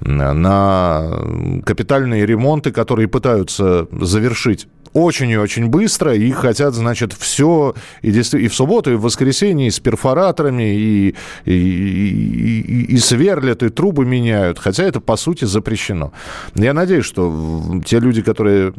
на 0.00 1.20
капитальные 1.66 2.24
ремонты, 2.24 2.72
которые 2.72 3.08
пытаются 3.08 3.88
завершить 3.92 4.66
очень 4.96 5.30
и 5.30 5.36
очень 5.36 5.66
быстро 5.66 6.14
и 6.14 6.30
хотят, 6.30 6.74
значит, 6.74 7.12
все 7.12 7.74
и, 8.00 8.08
и 8.10 8.48
в 8.48 8.54
субботу, 8.54 8.92
и 8.92 8.94
в 8.94 9.02
воскресенье, 9.02 9.68
и 9.68 9.70
с 9.70 9.78
перфораторами, 9.78 10.74
и, 10.74 11.14
и, 11.44 11.52
и, 11.52 12.94
и, 12.94 12.98
сверлят, 12.98 13.62
и 13.62 13.68
трубы 13.68 14.06
меняют, 14.06 14.58
хотя 14.58 14.84
это, 14.84 15.00
по 15.00 15.16
сути, 15.16 15.44
запрещено. 15.44 16.12
Я 16.54 16.72
надеюсь, 16.72 17.04
что 17.04 17.82
те 17.84 17.98
люди, 17.98 18.22
которые 18.22 18.72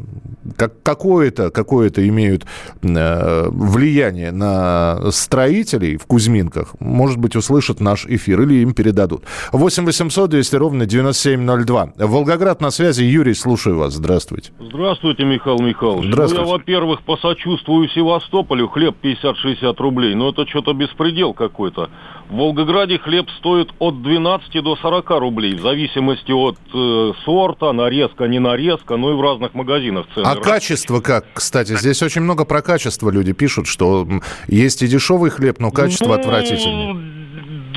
как, 0.56 0.82
какое-то 0.82 1.52
какое 1.52 1.92
имеют 1.96 2.46
э, 2.82 3.48
влияние 3.50 4.32
на 4.32 5.12
строителей 5.12 5.98
в 5.98 6.06
Кузьминках, 6.06 6.76
может 6.80 7.18
быть, 7.18 7.36
услышат 7.36 7.80
наш 7.80 8.06
эфир 8.08 8.42
или 8.42 8.56
им 8.56 8.74
передадут. 8.74 9.24
8 9.52 9.86
800 9.86 10.30
200 10.32 10.56
ровно 10.56 10.86
9702. 10.86 11.94
Волгоград 11.98 12.62
на 12.62 12.72
связи. 12.72 13.04
Юрий, 13.04 13.36
слушаю 13.36 13.78
вас. 13.78 13.94
Здравствуйте. 13.94 14.52
Здравствуйте, 14.60 15.24
Михаил 15.24 15.60
Михайлович. 15.60 16.07
Ну, 16.16 16.34
я, 16.34 16.44
во-первых, 16.44 17.02
посочувствую 17.02 17.90
Севастополю. 17.90 18.68
Хлеб 18.68 18.96
50-60 19.02 19.76
рублей. 19.78 20.16
Но 20.16 20.30
это 20.30 20.48
что-то 20.48 20.74
беспредел 20.74 21.34
какой-то. 21.34 21.90
В 22.30 22.36
Волгограде 22.36 22.98
хлеб 22.98 23.30
стоит 23.40 23.70
от 23.80 24.02
12 24.02 24.64
до 24.64 24.76
40 24.76 25.10
рублей. 25.20 25.56
В 25.56 25.62
зависимости 25.62 26.32
от 26.32 26.58
э, 26.74 27.14
сорта, 27.24 27.72
нарезка, 27.72 28.26
не 28.26 28.40
нарезка. 28.40 28.98
Ну 28.98 29.12
и 29.12 29.16
в 29.16 29.22
разных 29.22 29.54
магазинах 29.54 30.08
цены. 30.14 30.26
А 30.26 30.36
качество 30.36 31.00
как, 31.00 31.26
кстати? 31.34 31.76
Здесь 31.78 32.02
очень 32.04 32.22
много 32.22 32.46
про 32.46 32.62
качество 32.62 33.10
люди 33.10 33.34
пишут, 33.34 33.68
что 33.68 34.08
есть 34.48 34.82
и 34.82 34.88
дешевый 34.88 35.30
хлеб, 35.32 35.60
но 35.60 35.72
качество 35.72 36.08
ну, 36.08 36.14
отвратительное. 36.14 37.07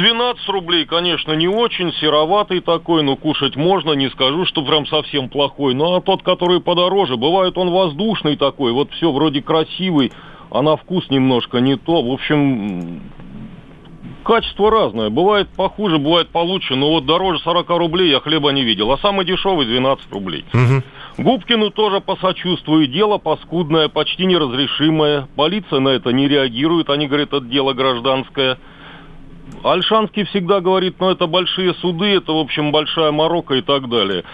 12 0.00 0.48
рублей, 0.48 0.86
конечно, 0.86 1.32
не 1.32 1.46
очень, 1.46 1.92
сероватый 2.00 2.60
такой, 2.60 3.02
но 3.02 3.16
кушать 3.16 3.54
можно, 3.54 3.92
не 3.92 4.08
скажу, 4.08 4.46
что 4.46 4.64
прям 4.64 4.86
совсем 4.86 5.28
плохой. 5.28 5.74
Ну, 5.74 5.94
а 5.94 6.00
тот, 6.00 6.22
который 6.22 6.60
подороже, 6.60 7.16
бывает 7.16 7.58
он 7.58 7.70
воздушный 7.70 8.36
такой, 8.36 8.72
вот 8.72 8.90
все 8.92 9.12
вроде 9.12 9.42
красивый, 9.42 10.10
а 10.50 10.62
на 10.62 10.76
вкус 10.76 11.10
немножко 11.10 11.58
не 11.58 11.76
то. 11.76 12.02
В 12.02 12.10
общем, 12.10 13.02
качество 14.24 14.70
разное. 14.70 15.10
Бывает 15.10 15.48
похуже, 15.54 15.98
бывает 15.98 16.28
получше, 16.28 16.76
но 16.76 16.90
вот 16.90 17.04
дороже 17.04 17.38
40 17.40 17.68
рублей 17.70 18.10
я 18.10 18.20
хлеба 18.20 18.50
не 18.52 18.62
видел. 18.62 18.90
А 18.92 18.98
самый 18.98 19.26
дешевый 19.26 19.66
12 19.66 20.10
рублей. 20.12 20.44
Угу. 20.54 21.24
Губкину 21.24 21.70
тоже 21.70 22.00
посочувствую. 22.00 22.86
Дело 22.86 23.18
паскудное, 23.18 23.88
почти 23.88 24.24
неразрешимое. 24.24 25.28
Полиция 25.36 25.80
на 25.80 25.90
это 25.90 26.10
не 26.10 26.26
реагирует. 26.26 26.88
Они 26.88 27.06
говорят, 27.06 27.34
это 27.34 27.44
дело 27.44 27.74
гражданское. 27.74 28.58
Альшанский 29.62 30.24
всегда 30.24 30.60
говорит, 30.60 30.96
ну 30.98 31.10
это 31.10 31.26
большие 31.26 31.74
суды, 31.74 32.06
это, 32.06 32.32
в 32.32 32.38
общем, 32.38 32.72
большая 32.72 33.12
Марокко 33.12 33.54
и 33.54 33.62
так 33.62 33.88
далее. 33.88 34.24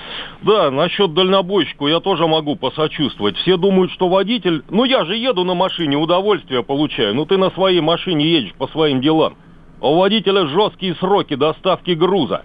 Да, 0.42 0.70
насчет 0.70 1.14
дальнобойщику 1.14 1.88
я 1.88 2.00
тоже 2.00 2.26
могу 2.26 2.56
посочувствовать. 2.56 3.36
Все 3.38 3.56
думают, 3.56 3.90
что 3.92 4.08
водитель... 4.08 4.62
Ну 4.70 4.84
я 4.84 5.04
же 5.04 5.16
еду 5.16 5.44
на 5.44 5.54
машине, 5.54 5.96
удовольствие 5.96 6.62
получаю. 6.62 7.14
Ну 7.14 7.26
ты 7.26 7.36
на 7.38 7.50
своей 7.50 7.80
машине 7.80 8.24
едешь 8.24 8.54
по 8.54 8.68
своим 8.68 9.00
делам. 9.00 9.36
А 9.80 9.88
у 9.88 9.98
водителя 9.98 10.46
жесткие 10.46 10.94
сроки 10.94 11.34
доставки 11.34 11.90
груза. 11.90 12.44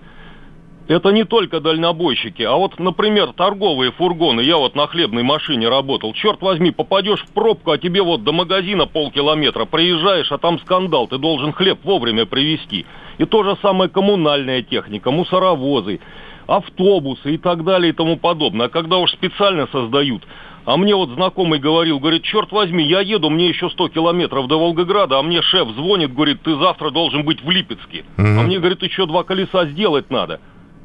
Это 0.91 1.12
не 1.12 1.24
только 1.24 1.62
дальнобойщики, 1.62 2.41
а 2.43 2.57
вот, 2.57 2.77
например, 2.77 3.31
торговые 3.31 3.93
фургоны. 3.93 4.41
Я 4.41 4.57
вот 4.57 4.75
на 4.75 4.88
хлебной 4.88 5.24
машине 5.24 5.69
работал. 5.69 6.12
Черт 6.12 6.41
возьми, 6.41 6.71
попадешь 6.71 7.21
в 7.21 7.31
пробку, 7.31 7.71
а 7.71 7.77
тебе 7.77 8.01
вот 8.01 8.25
до 8.25 8.33
магазина 8.33 8.88
полкилометра. 8.88 9.63
Приезжаешь, 9.63 10.29
а 10.33 10.38
там 10.38 10.60
скандал. 10.60 11.07
Ты 11.07 11.17
должен 11.17 11.53
хлеб 11.53 11.79
вовремя 11.86 12.25
привезти. 12.25 12.86
И 13.19 13.24
то 13.24 13.41
же 13.43 13.55
самое 13.62 13.89
коммунальная 13.89 14.63
техника, 14.63 15.12
мусоровозы, 15.12 16.01
автобусы 16.45 17.36
и 17.36 17.38
так 17.38 17.63
далее 17.63 17.91
и 17.91 17.95
тому 17.95 18.17
подобное. 18.17 18.65
А 18.65 18.69
когда 18.69 18.98
уж 18.98 19.13
специально 19.13 19.69
создают, 19.71 20.24
а 20.65 20.75
мне 20.75 20.93
вот 20.93 21.12
знакомый 21.12 21.60
говорил, 21.60 22.00
говорит, 22.00 22.24
черт 22.24 22.51
возьми, 22.51 22.83
я 22.83 23.00
еду, 23.00 23.29
мне 23.29 23.48
еще 23.48 23.70
100 23.70 23.87
километров 23.89 24.48
до 24.48 24.59
Волгограда, 24.59 25.20
а 25.20 25.24
мне 25.24 25.42
шеф 25.42 25.70
звонит, 25.70 26.13
говорит, 26.13 26.42
ты 26.42 26.53
завтра 26.57 26.92
должен 26.92 27.24
быть 27.24 27.42
в 27.42 27.50
Липецке. 27.50 28.03
Mm-hmm. 28.18 28.37
А 28.37 28.42
мне, 28.42 28.59
говорит, 28.59 28.83
еще 28.83 29.05
два 29.05 29.24
колеса 29.24 29.68
сделать 29.68 30.09
надо 30.09 30.42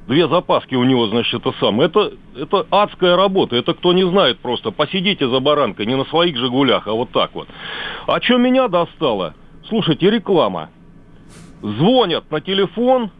две 0.06 0.28
запаски 0.28 0.74
у 0.74 0.84
него, 0.84 1.06
значит, 1.08 1.40
это 1.40 1.54
сам. 1.60 1.80
Это, 1.80 2.12
это 2.36 2.66
адская 2.70 3.16
работа. 3.16 3.56
Это 3.56 3.74
кто 3.74 3.92
не 3.92 4.04
знает 4.08 4.38
просто. 4.38 4.70
Посидите 4.70 5.28
за 5.28 5.40
баранкой, 5.40 5.86
не 5.86 5.96
на 5.96 6.04
своих 6.04 6.36
«Жигулях», 6.36 6.86
а 6.86 6.92
вот 6.92 7.10
так 7.10 7.34
вот. 7.34 7.48
А 8.06 8.20
что 8.20 8.36
меня 8.36 8.68
достало? 8.68 9.34
Слушайте, 9.68 10.10
реклама. 10.10 10.70
Звонят 11.62 12.30
на 12.30 12.40
телефон, 12.40 13.10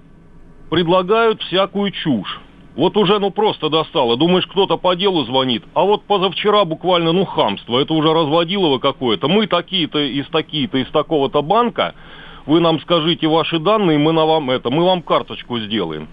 предлагают 0.70 1.42
всякую 1.42 1.90
чушь. 1.90 2.40
Вот 2.76 2.96
уже, 2.98 3.18
ну, 3.18 3.30
просто 3.30 3.70
достало. 3.70 4.18
Думаешь, 4.18 4.46
кто-то 4.46 4.76
по 4.76 4.94
делу 4.94 5.24
звонит. 5.24 5.64
А 5.72 5.82
вот 5.82 6.04
позавчера 6.04 6.64
буквально, 6.66 7.12
ну, 7.12 7.24
хамство. 7.24 7.78
Это 7.80 7.94
уже 7.94 8.12
разводилово 8.12 8.78
какое-то. 8.78 9.28
Мы 9.28 9.46
такие-то 9.46 9.98
из 9.98 10.26
такие-то, 10.28 10.76
из 10.76 10.88
такого-то 10.88 11.40
банка. 11.40 11.94
Вы 12.44 12.60
нам 12.60 12.78
скажите 12.80 13.28
ваши 13.28 13.58
данные, 13.58 13.98
мы 13.98 14.12
на 14.12 14.26
вам 14.26 14.50
это, 14.50 14.70
мы 14.70 14.84
вам 14.84 15.02
карточку 15.02 15.58
сделаем. 15.58 16.06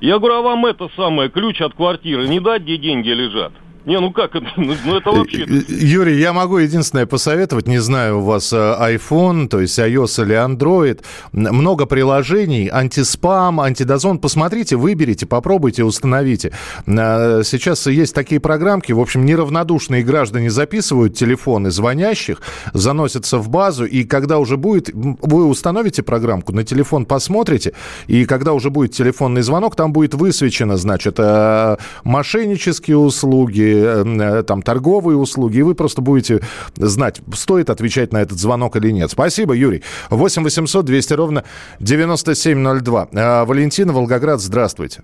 Я 0.00 0.18
говорю, 0.18 0.36
а 0.36 0.42
вам 0.42 0.66
это 0.66 0.88
самое, 0.96 1.28
ключ 1.28 1.60
от 1.60 1.74
квартиры 1.74 2.26
не 2.26 2.40
дать, 2.40 2.62
где 2.62 2.78
деньги 2.78 3.10
лежат? 3.10 3.52
Не, 3.86 3.98
ну 3.98 4.12
как? 4.12 4.34
Ну, 4.56 4.74
ну 4.84 4.96
это 4.96 5.10
вообще... 5.10 5.46
Юрий, 5.68 6.18
я 6.18 6.32
могу 6.32 6.58
единственное 6.58 7.06
посоветовать, 7.06 7.66
не 7.66 7.78
знаю, 7.78 8.18
у 8.18 8.20
вас 8.20 8.52
э, 8.52 8.56
iPhone, 8.56 9.48
то 9.48 9.60
есть 9.60 9.78
iOS 9.78 10.22
или 10.22 10.34
Android, 10.34 11.00
много 11.32 11.86
приложений, 11.86 12.68
антиспам, 12.72 13.60
антидозон, 13.60 14.18
посмотрите, 14.18 14.76
выберите, 14.76 15.26
попробуйте, 15.26 15.84
установите. 15.84 16.52
Э, 16.86 17.42
сейчас 17.44 17.86
есть 17.86 18.14
такие 18.14 18.40
программки, 18.40 18.92
в 18.92 19.00
общем, 19.00 19.24
неравнодушные 19.24 20.02
граждане 20.02 20.50
записывают 20.50 21.16
телефоны 21.16 21.70
звонящих, 21.70 22.42
заносятся 22.74 23.38
в 23.38 23.48
базу, 23.48 23.86
и 23.86 24.04
когда 24.04 24.38
уже 24.38 24.56
будет, 24.56 24.90
вы 24.92 25.46
установите 25.46 26.02
программку, 26.02 26.52
на 26.52 26.64
телефон 26.64 27.06
посмотрите, 27.06 27.72
и 28.08 28.26
когда 28.26 28.52
уже 28.52 28.70
будет 28.70 28.92
телефонный 28.92 29.42
звонок, 29.42 29.76
там 29.76 29.92
будет 29.92 30.14
высвечено, 30.14 30.76
значит, 30.76 31.14
э, 31.18 31.76
мошеннические 32.04 32.98
услуги, 32.98 33.69
Э, 33.72 34.42
там 34.42 34.62
торговые 34.62 35.16
услуги, 35.16 35.58
и 35.58 35.62
вы 35.62 35.74
просто 35.74 36.02
будете 36.02 36.40
знать, 36.76 37.20
стоит 37.34 37.70
отвечать 37.70 38.12
на 38.12 38.18
этот 38.22 38.38
звонок 38.38 38.76
или 38.76 38.90
нет. 38.90 39.10
Спасибо, 39.10 39.54
Юрий. 39.54 39.82
8 40.10 40.42
800 40.42 40.84
200 40.84 41.12
ровно 41.14 41.44
9702. 41.80 43.08
Э, 43.12 43.44
Валентина, 43.44 43.92
Волгоград, 43.92 44.40
здравствуйте. 44.40 45.02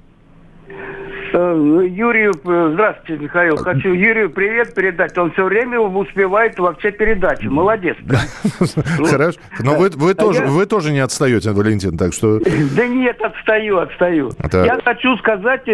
Э, 1.32 1.86
Юрию, 1.88 2.32
здравствуйте, 2.72 3.22
Михаил. 3.22 3.56
Хочу 3.56 3.92
Юрию 3.92 4.30
привет 4.30 4.74
передать. 4.74 5.16
Он 5.18 5.30
все 5.32 5.44
время 5.44 5.78
успевает 5.80 6.58
во 6.58 6.74
все 6.74 6.92
передачи. 6.92 7.46
Молодец. 7.46 7.96
Хорошо. 9.10 9.38
Но 9.60 9.74
вы, 9.74 9.90
вы, 9.90 10.14
тоже, 10.14 10.46
вы 10.46 10.64
тоже 10.66 10.92
не 10.92 11.00
отстаете, 11.00 11.50
Валентин, 11.50 11.98
так 11.98 12.14
что... 12.14 12.40
Да 12.76 12.86
нет, 12.86 13.20
отстаю, 13.20 13.78
отстаю. 13.78 14.32
Я 14.52 14.78
хочу 14.84 15.16
сказать 15.18 15.66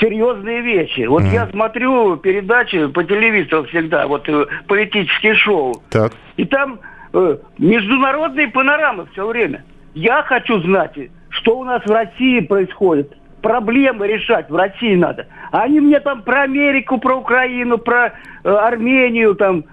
серьезные 0.00 0.60
вещи. 0.60 1.06
Вот 1.06 1.22
mm. 1.22 1.32
я 1.32 1.46
смотрю 1.48 2.16
передачи 2.16 2.86
по 2.88 3.02
телевизору 3.04 3.64
всегда, 3.64 4.06
вот 4.06 4.28
э, 4.28 4.46
политические 4.66 5.34
шоу. 5.34 5.82
Так. 5.90 6.12
И 6.36 6.44
там 6.44 6.80
э, 7.12 7.38
международные 7.58 8.48
панорамы 8.48 9.06
все 9.12 9.26
время. 9.26 9.64
Я 9.94 10.22
хочу 10.22 10.60
знать, 10.60 10.92
что 11.30 11.58
у 11.58 11.64
нас 11.64 11.82
в 11.84 11.90
России 11.90 12.40
происходит. 12.40 13.16
Проблемы 13.42 14.06
решать 14.06 14.50
в 14.50 14.56
России 14.56 14.94
надо. 14.94 15.26
А 15.52 15.62
они 15.62 15.80
мне 15.80 16.00
там 16.00 16.22
про 16.22 16.42
Америку, 16.42 16.98
про 16.98 17.16
Украину, 17.16 17.78
про 17.78 18.12
э, 18.44 18.50
Армению, 18.50 19.34
там 19.34 19.64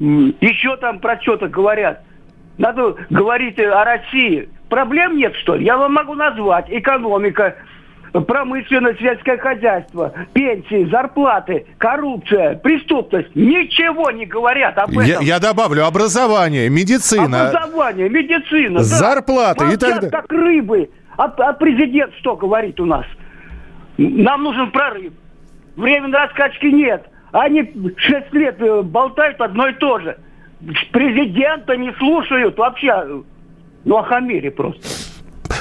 э, 0.00 0.04
еще 0.40 0.76
там 0.76 0.98
про 0.98 1.20
что-то 1.20 1.48
говорят. 1.48 2.02
Надо 2.58 2.96
говорить 3.08 3.58
о 3.60 3.84
России. 3.84 4.48
Проблем 4.68 5.16
нет, 5.16 5.34
что 5.36 5.54
ли? 5.54 5.64
Я 5.64 5.78
вам 5.78 5.94
могу 5.94 6.14
назвать. 6.14 6.66
Экономика, 6.68 7.54
промышленность, 8.12 9.00
сельское 9.00 9.38
хозяйство, 9.38 10.12
пенсии, 10.32 10.88
зарплаты, 10.90 11.66
коррупция, 11.78 12.56
преступность. 12.56 13.34
Ничего 13.34 14.10
не 14.10 14.26
говорят 14.26 14.78
об 14.78 14.90
этом. 14.90 15.02
Я, 15.02 15.20
я 15.20 15.38
добавлю 15.38 15.84
образование, 15.86 16.68
медицина. 16.68 17.48
Образование, 17.48 18.08
медицина. 18.08 18.82
Зарплаты 18.82 19.66
да. 19.66 19.72
и 19.72 19.76
так 19.76 19.94
далее. 19.94 20.10
как 20.10 20.32
рыбы. 20.32 20.90
А, 21.16 21.24
а 21.24 21.52
президент 21.52 22.14
что 22.20 22.36
говорит 22.36 22.78
у 22.80 22.86
нас? 22.86 23.04
Нам 23.96 24.44
нужен 24.44 24.70
прорыв. 24.70 25.12
Времени 25.76 26.12
раскачки 26.12 26.66
нет. 26.66 27.06
Они 27.32 27.72
шесть 27.96 28.32
лет 28.32 28.60
э, 28.60 28.82
болтают 28.82 29.40
одно 29.40 29.68
и 29.68 29.74
то 29.74 29.98
же. 29.98 30.16
Президента 30.92 31.76
не 31.76 31.92
слушают 31.94 32.56
вообще. 32.56 33.22
Ну, 33.84 33.96
о 33.96 34.02
хамере 34.02 34.50
просто. 34.50 35.07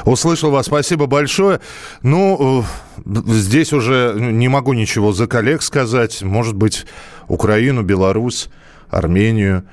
Услышал 0.07 0.51
вас, 0.51 0.67
спасибо 0.67 1.05
большое. 1.05 1.59
Ну, 2.01 2.63
э, 3.05 3.21
здесь 3.33 3.73
уже 3.73 4.15
не 4.17 4.47
могу 4.47 4.71
ничего 4.71 5.11
за 5.11 5.27
коллег 5.27 5.61
сказать. 5.61 6.21
Может 6.21 6.55
быть, 6.55 6.85
Украину, 7.27 7.83
Беларусь, 7.83 8.47
Армению, 8.89 9.65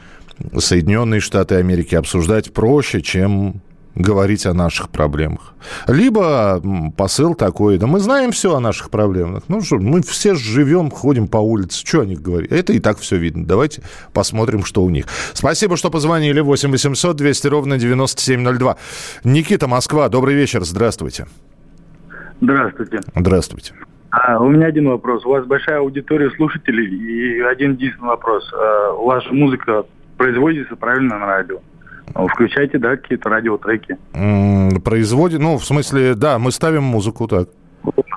Соединенные 0.59 1.21
Штаты 1.21 1.55
Америки 1.55 1.95
обсуждать 1.95 2.53
проще, 2.53 3.01
чем 3.01 3.63
говорить 3.95 4.47
о 4.47 4.55
наших 4.55 4.91
проблемах. 4.91 5.55
Либо 5.87 6.63
посыл 6.97 7.35
такой, 7.35 7.79
да 7.79 7.87
мы 7.87 8.01
знаем 8.01 8.33
все 8.33 8.57
о 8.57 8.61
наших 8.61 8.91
проблемах. 8.91 9.45
Ну 9.49 9.61
что, 9.61 9.77
мы 9.77 10.03
все 10.03 10.35
живем, 10.35 10.91
ходим 10.91 11.29
по 11.29 11.39
улице, 11.39 11.85
что 11.87 12.01
о 12.01 12.07
них 12.07 12.21
говорить? 12.23 12.51
Это 12.51 12.73
и 12.73 12.81
так 12.81 12.99
все 12.99 13.17
видно. 13.17 13.47
Давайте 13.47 13.83
посмотрим, 14.13 14.65
что 14.65 14.83
у 14.83 14.91
них. 14.91 15.07
Спасибо, 15.33 15.77
что 15.77 15.91
позвонили. 15.91 16.41
8 16.41 16.71
800 16.71 17.17
200 17.17 17.47
ровно 17.49 17.79
9702. 17.79 18.77
Никита, 19.25 19.69
Москва, 19.69 20.09
добрый 20.09 20.35
вечер, 20.35 20.65
здравствуйте. 20.65 21.27
Здравствуйте. 22.41 23.01
Здравствуйте. 23.15 23.75
А, 24.11 24.39
у 24.39 24.49
меня 24.49 24.67
один 24.67 24.89
вопрос. 24.89 25.25
У 25.25 25.31
вас 25.31 25.45
большая 25.45 25.79
аудитория 25.79 26.31
слушателей 26.33 26.87
и 26.87 27.41
один 27.41 27.73
единственный 27.73 28.09
вопрос. 28.09 28.49
А, 28.53 28.93
ваша 28.93 29.33
музыка 29.33 29.85
производится 30.17 30.77
правильно 30.77 31.19
на 31.19 31.27
радио? 31.27 31.61
Ну, 32.15 32.29
включайте, 32.29 32.79
да, 32.79 32.97
какие-то 32.97 33.29
радиотреки. 33.29 33.97
Производит, 34.85 35.41
ну, 35.41 35.59
в 35.59 35.65
смысле, 35.65 36.15
да, 36.15 36.39
мы 36.39 36.53
ставим 36.53 36.85
музыку 36.85 37.27
так. 37.29 37.49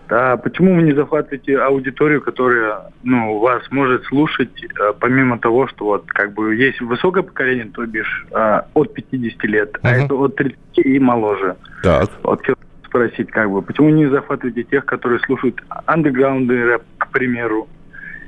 Да, 0.10 0.38
почему 0.38 0.76
вы 0.76 0.84
не 0.84 0.94
захватываете 0.94 1.58
аудиторию, 1.58 2.22
которая, 2.22 2.92
ну, 3.04 3.40
вас 3.40 3.62
может 3.72 4.06
слушать, 4.06 4.64
э, 4.64 4.94
помимо 4.98 5.38
того, 5.38 5.68
что 5.68 5.84
вот, 5.84 6.06
как 6.08 6.34
бы, 6.34 6.56
есть 6.56 6.80
высокое 6.80 7.24
поколение, 7.24 7.70
то 7.74 7.86
бишь, 7.86 8.26
э, 8.32 8.62
от 8.74 8.94
50 8.94 9.44
лет, 9.44 9.74
uh-huh. 9.74 9.80
а 9.84 9.90
это 9.90 10.16
от 10.16 10.36
30 10.38 10.58
и 10.78 11.00
моложе. 11.00 11.58
Так. 11.84 12.10
Вот 12.24 12.42
спросить, 12.86 13.30
как 13.32 13.52
бы, 13.52 13.62
почему 13.62 13.90
не 13.90 14.08
захватываете 14.08 14.64
тех, 14.64 14.86
которые 14.86 15.20
слушают 15.20 15.62
андеграунды 15.86 16.64
рэп, 16.64 16.84
к 16.98 17.12
примеру, 17.12 17.68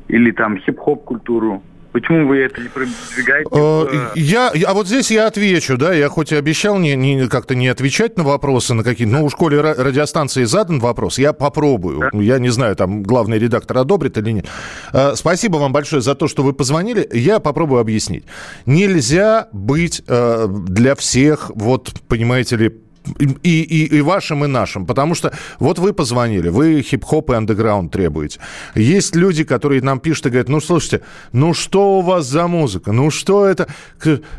или 0.10 0.32
там 0.32 0.58
хип-хоп 0.58 1.06
культуру? 1.06 1.64
Почему 1.92 2.28
вы 2.28 2.38
это 2.38 2.62
не 2.62 2.70
продвигаете? 2.70 3.50
Э, 3.52 4.12
я, 4.16 4.52
а 4.68 4.74
вот 4.74 4.88
здесь 4.88 5.10
я 5.10 5.26
отвечу, 5.26 5.76
да, 5.76 5.92
я 5.92 6.08
хоть 6.08 6.32
и 6.32 6.36
обещал 6.36 6.78
не, 6.78 6.96
не, 6.96 7.28
как-то 7.28 7.56
не 7.56 7.68
отвечать 7.68 8.16
на 8.16 8.24
вопросы 8.24 8.76
на 8.76 8.84
какие-то, 8.84 9.12
но 9.12 9.26
у 9.26 9.30
школе 9.30 9.60
радиостанции 9.60 10.44
задан 10.44 10.80
вопрос, 10.80 11.18
я 11.18 11.34
попробую. 11.34 12.12
Да? 12.12 12.20
Я 12.20 12.38
не 12.38 12.50
знаю, 12.50 12.76
там 12.76 13.02
главный 13.02 13.40
редактор 13.40 13.80
одобрит 13.80 14.18
или 14.18 14.32
нет. 14.32 14.46
Э, 14.94 15.14
спасибо 15.16 15.58
вам 15.58 15.74
большое 15.74 16.02
за 16.02 16.14
то, 16.14 16.28
что 16.28 16.44
вы 16.44 16.54
позвонили. 16.54 17.08
Я 17.12 17.40
попробую 17.40 17.82
объяснить. 17.82 18.26
Нельзя 18.68 19.48
быть 19.52 20.04
э, 20.08 20.48
для 20.48 20.94
всех, 20.94 21.52
вот, 21.56 21.92
понимаете 22.08 22.56
ли, 22.56 22.72
и, 23.18 23.62
и, 23.62 23.98
и 23.98 24.02
вашим, 24.02 24.46
и 24.46 24.48
нашим. 24.48 24.86
Потому 24.86 25.16
что 25.16 25.32
вот 25.60 25.80
вы 25.80 25.94
позвонили, 25.94 26.50
вы 26.50 26.82
хип-хоп 26.82 27.32
и 27.32 27.36
андеграунд 27.36 27.92
требуете. 27.92 28.40
Есть 28.76 29.16
люди, 29.16 29.44
которые 29.44 29.82
нам 29.82 30.00
пишут 30.00 30.28
и 30.28 30.30
говорят, 30.30 30.50
ну, 30.50 30.60
слушайте, 30.60 31.02
ну 31.32 31.54
что 31.54 32.00
у 32.00 32.02
вас 32.02 32.26
за 32.26 32.48
музыка? 32.48 32.92
Ну 32.92 33.12
что 33.12 33.46
это? 33.46 33.68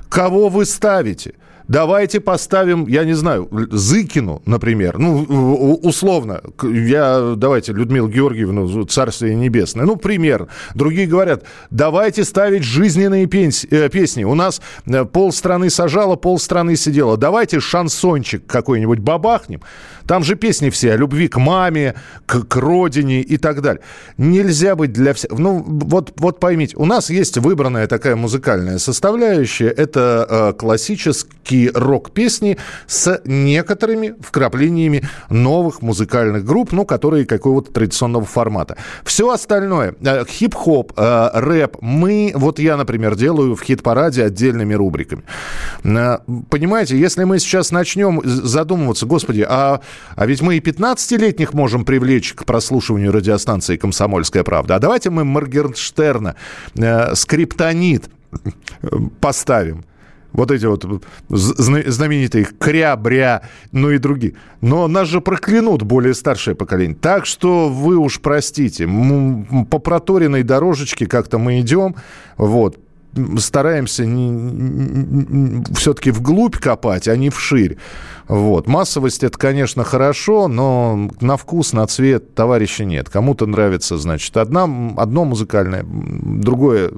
Кого 0.08 0.48
вы 0.48 0.64
ставите? 0.64 1.34
Давайте 1.70 2.18
поставим, 2.18 2.88
я 2.88 3.04
не 3.04 3.12
знаю, 3.14 3.48
Зыкину, 3.70 4.42
например. 4.44 4.98
Ну, 4.98 5.78
условно. 5.84 6.40
Я, 6.64 7.34
давайте, 7.36 7.72
Людмилу 7.72 8.08
Георгиевну, 8.08 8.86
Царствие 8.86 9.36
Небесное. 9.36 9.86
Ну, 9.86 9.94
пример. 9.94 10.48
Другие 10.74 11.06
говорят, 11.06 11.44
давайте 11.70 12.24
ставить 12.24 12.64
жизненные 12.64 13.26
пенси, 13.26 13.68
э, 13.70 13.88
песни. 13.88 14.24
У 14.24 14.34
нас 14.34 14.60
э, 14.84 15.04
полстраны 15.04 15.70
сажала, 15.70 16.16
полстраны 16.16 16.74
сидела. 16.74 17.16
Давайте 17.16 17.60
шансончик 17.60 18.44
какой-нибудь 18.60 18.98
бабахнем. 18.98 19.60
Там 20.06 20.24
же 20.24 20.34
песни 20.34 20.70
все 20.70 20.92
о 20.92 20.96
любви 20.96 21.28
к 21.28 21.38
маме, 21.38 21.94
к, 22.26 22.42
к 22.42 22.56
родине 22.56 23.20
и 23.20 23.36
так 23.36 23.62
далее. 23.62 23.82
Нельзя 24.18 24.74
быть 24.74 24.92
для 24.92 25.14
всех... 25.14 25.30
Ну, 25.32 25.64
вот, 25.66 26.12
вот 26.16 26.40
поймите, 26.40 26.76
у 26.76 26.84
нас 26.84 27.10
есть 27.10 27.38
выбранная 27.38 27.86
такая 27.86 28.16
музыкальная 28.16 28.78
составляющая. 28.78 29.68
Это 29.68 30.26
э, 30.28 30.52
классические 30.58 31.70
рок-песни 31.74 32.58
с 32.86 33.20
некоторыми 33.24 34.14
вкраплениями 34.20 35.08
новых 35.28 35.82
музыкальных 35.82 36.44
групп, 36.44 36.72
ну, 36.72 36.84
которые 36.84 37.24
какого-то 37.24 37.72
традиционного 37.72 38.24
формата. 38.24 38.76
Все 39.04 39.30
остальное, 39.30 39.94
э, 40.00 40.24
хип-хоп, 40.28 40.92
э, 40.96 41.30
рэп, 41.34 41.76
мы, 41.80 42.32
вот 42.34 42.58
я, 42.58 42.76
например, 42.76 43.16
делаю 43.16 43.54
в 43.54 43.62
хит-параде 43.62 44.24
отдельными 44.24 44.74
рубриками. 44.74 45.22
Э, 45.84 46.18
понимаете, 46.50 46.98
если 46.98 47.24
мы 47.24 47.38
сейчас 47.38 47.70
начнем 47.70 48.20
задумываться, 48.50 49.06
господи, 49.06 49.46
а 49.48 49.80
а 50.16 50.26
ведь 50.26 50.42
мы 50.42 50.56
и 50.56 50.60
15-летних 50.60 51.54
можем 51.54 51.84
привлечь 51.84 52.34
к 52.34 52.44
прослушиванию 52.44 53.12
радиостанции 53.12 53.76
«Комсомольская 53.76 54.44
правда». 54.44 54.76
А 54.76 54.78
давайте 54.78 55.10
мы 55.10 55.24
Моргенштерна, 55.24 56.36
э, 56.76 57.14
скриптонит 57.14 58.10
поставим. 59.20 59.84
Вот 60.32 60.52
эти 60.52 60.64
вот 60.64 60.84
знаменитые 61.28 62.46
кря-бря, 62.58 63.42
ну 63.72 63.90
и 63.90 63.98
другие. 63.98 64.34
Но 64.60 64.86
нас 64.86 65.08
же 65.08 65.20
проклянут 65.20 65.82
более 65.82 66.14
старшее 66.14 66.54
поколение. 66.54 66.96
Так 67.00 67.26
что 67.26 67.68
вы 67.68 67.96
уж 67.96 68.20
простите. 68.20 68.88
По 69.70 69.78
проторенной 69.78 70.44
дорожечке 70.44 71.06
как-то 71.06 71.38
мы 71.38 71.60
идем. 71.60 71.96
Вот 72.36 72.78
стараемся 73.38 74.04
все-таки 75.74 76.12
вглубь 76.12 76.56
копать, 76.56 77.08
а 77.08 77.16
не 77.16 77.30
вширь. 77.30 77.76
Вот. 78.30 78.68
Массовость 78.68 79.24
это, 79.24 79.36
конечно, 79.36 79.82
хорошо, 79.82 80.46
но 80.46 81.10
на 81.20 81.36
вкус, 81.36 81.72
на 81.72 81.84
цвет 81.88 82.32
товарища 82.36 82.84
нет. 82.84 83.08
Кому-то 83.08 83.44
нравится, 83.46 83.98
значит, 83.98 84.36
одна, 84.36 84.68
одно 84.96 85.24
музыкальное, 85.24 85.84
другое, 85.84 86.92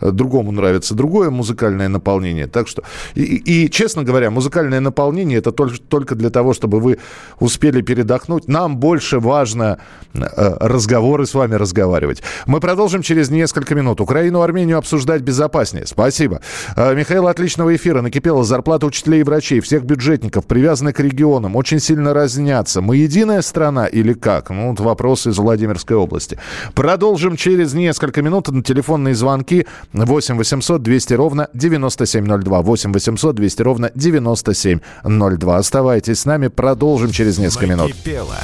другому 0.00 0.52
нравится 0.52 0.94
другое 0.94 1.30
музыкальное 1.30 1.88
наполнение. 1.88 2.46
Так 2.46 2.68
что, 2.68 2.84
и, 3.16 3.22
и 3.22 3.68
честно 3.68 4.04
говоря, 4.04 4.30
музыкальное 4.30 4.78
наполнение 4.78 5.38
это 5.38 5.50
только, 5.50 5.80
только 5.80 6.14
для 6.14 6.30
того, 6.30 6.52
чтобы 6.52 6.78
вы 6.78 6.98
успели 7.40 7.82
передохнуть. 7.82 8.46
Нам 8.46 8.76
больше 8.76 9.18
важно 9.18 9.78
э, 10.14 10.20
разговоры 10.60 11.26
с 11.26 11.34
вами 11.34 11.56
разговаривать. 11.56 12.22
Мы 12.46 12.60
продолжим 12.60 13.02
через 13.02 13.30
несколько 13.30 13.74
минут. 13.74 14.00
Украину, 14.00 14.42
Армению 14.42 14.78
обсуждать 14.78 15.22
безопаснее. 15.22 15.86
Спасибо. 15.86 16.40
Э, 16.76 16.94
Михаил, 16.94 17.26
отличного 17.26 17.74
эфира. 17.74 18.00
Накипела 18.00 18.44
зарплата 18.44 18.86
учителей 18.86 19.22
и 19.22 19.24
врачей, 19.24 19.58
всех 19.58 19.82
бюджетников. 19.82 20.46
Привет 20.46 20.67
привязаны 20.68 20.92
к 20.92 21.00
регионам, 21.00 21.56
очень 21.56 21.80
сильно 21.80 22.12
разнятся. 22.12 22.82
Мы 22.82 22.98
единая 22.98 23.40
страна 23.40 23.86
или 23.86 24.12
как? 24.12 24.50
Ну, 24.50 24.70
вот 24.70 24.80
вопрос 24.80 25.26
из 25.26 25.38
Владимирской 25.38 25.96
области. 25.96 26.38
Продолжим 26.74 27.36
через 27.36 27.72
несколько 27.72 28.20
минут 28.20 28.48
на 28.48 28.62
телефонные 28.62 29.14
звонки 29.14 29.66
8 29.94 30.36
800 30.36 30.82
200 30.82 31.14
ровно 31.14 31.48
9702. 31.54 32.60
8 32.60 32.92
800 32.92 33.34
200 33.34 33.62
ровно 33.62 33.90
9702. 33.94 35.56
Оставайтесь 35.56 36.20
с 36.20 36.26
нами, 36.26 36.48
продолжим 36.48 37.12
через 37.12 37.38
несколько 37.38 37.66
минут. 37.66 37.88
Накипело. 37.88 38.36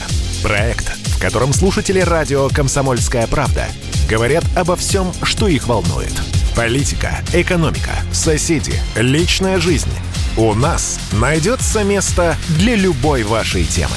Проект, 0.43 0.87
в 0.87 1.21
котором 1.21 1.53
слушатели 1.53 2.01
радио 2.01 2.49
«Комсомольская 2.49 3.27
правда» 3.27 3.67
говорят 4.09 4.45
обо 4.57 4.77
всем, 4.77 5.13
что 5.23 5.47
их 5.47 5.69
волнует. 5.69 6.13
Политика, 6.57 7.19
экономика, 7.35 7.93
соседи, 8.13 8.73
личная 8.97 9.59
жизнь– 9.59 9.91
у 10.37 10.55
нас 10.55 10.99
найдется 11.13 11.85
место 11.85 12.37
для 12.59 12.75
любой 12.75 13.23
вашей 13.23 13.65
темы. 13.65 13.97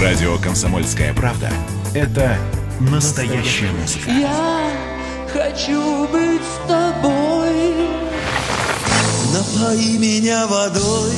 Радио 0.00 0.38
«Комсомольская 0.38 1.12
правда»— 1.12 1.50
это 1.94 2.38
настоящая 2.80 3.70
музыка. 3.72 4.10
Я 4.10 4.70
хочу 5.32 6.06
быть 6.08 6.42
с 6.42 6.68
тобой. 6.68 7.88
Напои 9.34 9.98
меня 9.98 10.46
водой 10.46 11.12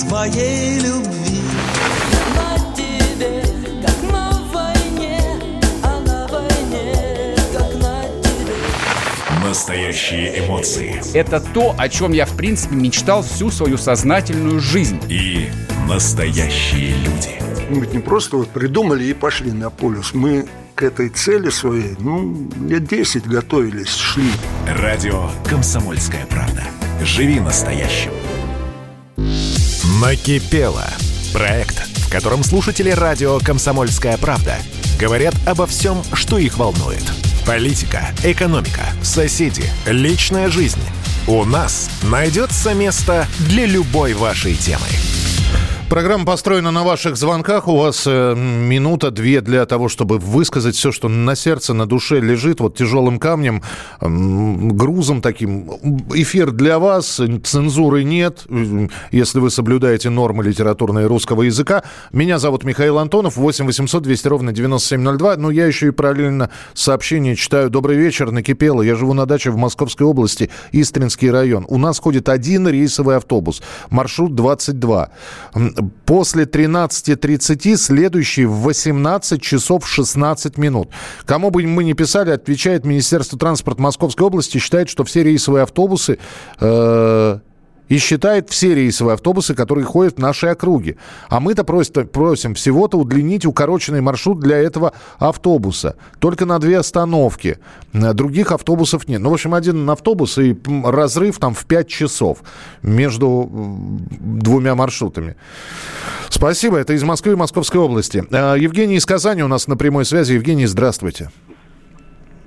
твоей 0.00 0.80
любви. 0.80 1.41
Настоящие 9.62 10.44
эмоции. 10.44 11.00
Это 11.14 11.38
то, 11.38 11.72
о 11.78 11.88
чем 11.88 12.10
я, 12.10 12.26
в 12.26 12.36
принципе, 12.36 12.74
мечтал 12.74 13.22
всю 13.22 13.48
свою 13.52 13.78
сознательную 13.78 14.58
жизнь. 14.58 14.98
И 15.08 15.50
настоящие 15.88 16.96
люди. 16.96 17.40
Мы 17.70 17.82
ведь 17.82 17.92
не 17.94 18.00
просто 18.00 18.38
вот 18.38 18.48
придумали 18.48 19.04
и 19.04 19.14
пошли 19.14 19.52
на 19.52 19.70
полюс. 19.70 20.14
Мы 20.14 20.46
к 20.74 20.82
этой 20.82 21.10
цели 21.10 21.48
своей, 21.50 21.94
ну, 22.00 22.50
лет 22.66 22.88
10 22.88 23.24
готовились, 23.28 23.94
шли. 23.94 24.32
Радио 24.66 25.30
«Комсомольская 25.48 26.26
правда». 26.26 26.64
Живи 27.04 27.38
настоящим. 27.38 28.10
Накипело. 30.00 30.88
Проект, 31.32 31.86
в 31.98 32.10
котором 32.10 32.42
слушатели 32.42 32.90
радио 32.90 33.38
«Комсомольская 33.38 34.18
правда» 34.18 34.56
говорят 34.98 35.36
обо 35.46 35.66
всем, 35.68 36.02
что 36.14 36.38
их 36.38 36.58
волнует– 36.58 37.04
Политика, 37.46 38.06
экономика, 38.22 38.86
соседи, 39.02 39.64
личная 39.86 40.48
жизнь. 40.48 40.80
У 41.26 41.44
нас 41.44 41.90
найдется 42.04 42.72
место 42.72 43.26
для 43.48 43.66
любой 43.66 44.14
вашей 44.14 44.54
темы. 44.54 44.86
Программа 45.92 46.24
построена 46.24 46.70
на 46.70 46.84
ваших 46.84 47.18
звонках. 47.18 47.68
У 47.68 47.76
вас 47.76 48.04
э, 48.06 48.34
минута-две 48.34 49.42
для 49.42 49.66
того, 49.66 49.90
чтобы 49.90 50.16
высказать 50.16 50.74
все, 50.74 50.90
что 50.90 51.10
на 51.10 51.36
сердце, 51.36 51.74
на 51.74 51.84
душе 51.84 52.18
лежит, 52.18 52.60
вот 52.60 52.78
тяжелым 52.78 53.18
камнем, 53.18 53.60
э, 54.00 54.06
грузом 54.08 55.20
таким. 55.20 55.70
Эфир 56.14 56.50
для 56.50 56.78
вас, 56.78 57.20
цензуры 57.44 58.04
нет, 58.04 58.46
если 59.10 59.38
вы 59.38 59.50
соблюдаете 59.50 60.08
нормы 60.08 60.44
литературной 60.44 61.04
русского 61.04 61.42
языка. 61.42 61.82
Меня 62.10 62.38
зовут 62.38 62.64
Михаил 62.64 62.96
Антонов, 62.98 63.36
8 63.36 63.66
800 63.66 64.02
200 64.02 64.28
ровно 64.28 64.52
9702. 64.52 65.36
Но 65.36 65.50
я 65.50 65.66
еще 65.66 65.88
и 65.88 65.90
параллельно 65.90 66.48
сообщение 66.72 67.36
читаю. 67.36 67.68
Добрый 67.68 67.98
вечер, 67.98 68.30
накипело. 68.30 68.80
Я 68.80 68.94
живу 68.94 69.12
на 69.12 69.26
даче 69.26 69.50
в 69.50 69.58
Московской 69.58 70.06
области, 70.06 70.48
Истринский 70.72 71.30
район. 71.30 71.66
У 71.68 71.76
нас 71.76 71.98
ходит 71.98 72.30
один 72.30 72.66
рейсовый 72.66 73.18
автобус, 73.18 73.60
маршрут 73.90 74.34
22 74.34 75.10
после 76.04 76.44
13.30, 76.44 77.76
следующий 77.76 78.44
в 78.44 78.60
18 78.60 79.40
часов 79.40 79.88
16 79.88 80.58
минут. 80.58 80.90
Кому 81.24 81.50
бы 81.50 81.66
мы 81.66 81.84
ни 81.84 81.92
писали, 81.92 82.30
отвечает 82.30 82.84
Министерство 82.84 83.38
транспорта 83.38 83.82
Московской 83.82 84.26
области, 84.26 84.58
считает, 84.58 84.88
что 84.88 85.04
все 85.04 85.22
рейсовые 85.22 85.62
автобусы 85.62 86.18
э, 86.60 87.38
и 87.92 87.98
считает 87.98 88.48
все 88.48 88.74
рейсовые 88.74 89.14
автобусы, 89.14 89.54
которые 89.54 89.84
ходят 89.84 90.16
в 90.16 90.18
нашей 90.18 90.52
округе. 90.52 90.96
А 91.28 91.40
мы-то 91.40 91.62
просим, 91.62 92.08
просим 92.08 92.54
всего-то 92.54 92.96
удлинить 92.96 93.44
укороченный 93.44 94.00
маршрут 94.00 94.40
для 94.40 94.56
этого 94.56 94.94
автобуса. 95.18 95.96
Только 96.18 96.46
на 96.46 96.58
две 96.58 96.78
остановки. 96.78 97.58
Других 97.92 98.50
автобусов 98.50 99.08
нет. 99.08 99.20
Ну, 99.20 99.28
в 99.28 99.34
общем, 99.34 99.52
один 99.52 99.90
автобус 99.90 100.38
и 100.38 100.56
разрыв 100.82 101.38
там 101.38 101.52
в 101.52 101.66
5 101.66 101.86
часов 101.86 102.38
между 102.80 103.50
двумя 104.20 104.74
маршрутами. 104.74 105.36
Спасибо. 106.30 106.78
Это 106.78 106.94
из 106.94 107.02
Москвы 107.02 107.32
и 107.32 107.36
Московской 107.36 107.78
области. 107.82 108.24
А, 108.30 108.54
Евгений 108.54 108.96
из 108.96 109.04
Казани 109.04 109.42
у 109.42 109.48
нас 109.48 109.68
на 109.68 109.76
прямой 109.76 110.06
связи. 110.06 110.32
Евгений, 110.32 110.64
здравствуйте. 110.64 111.28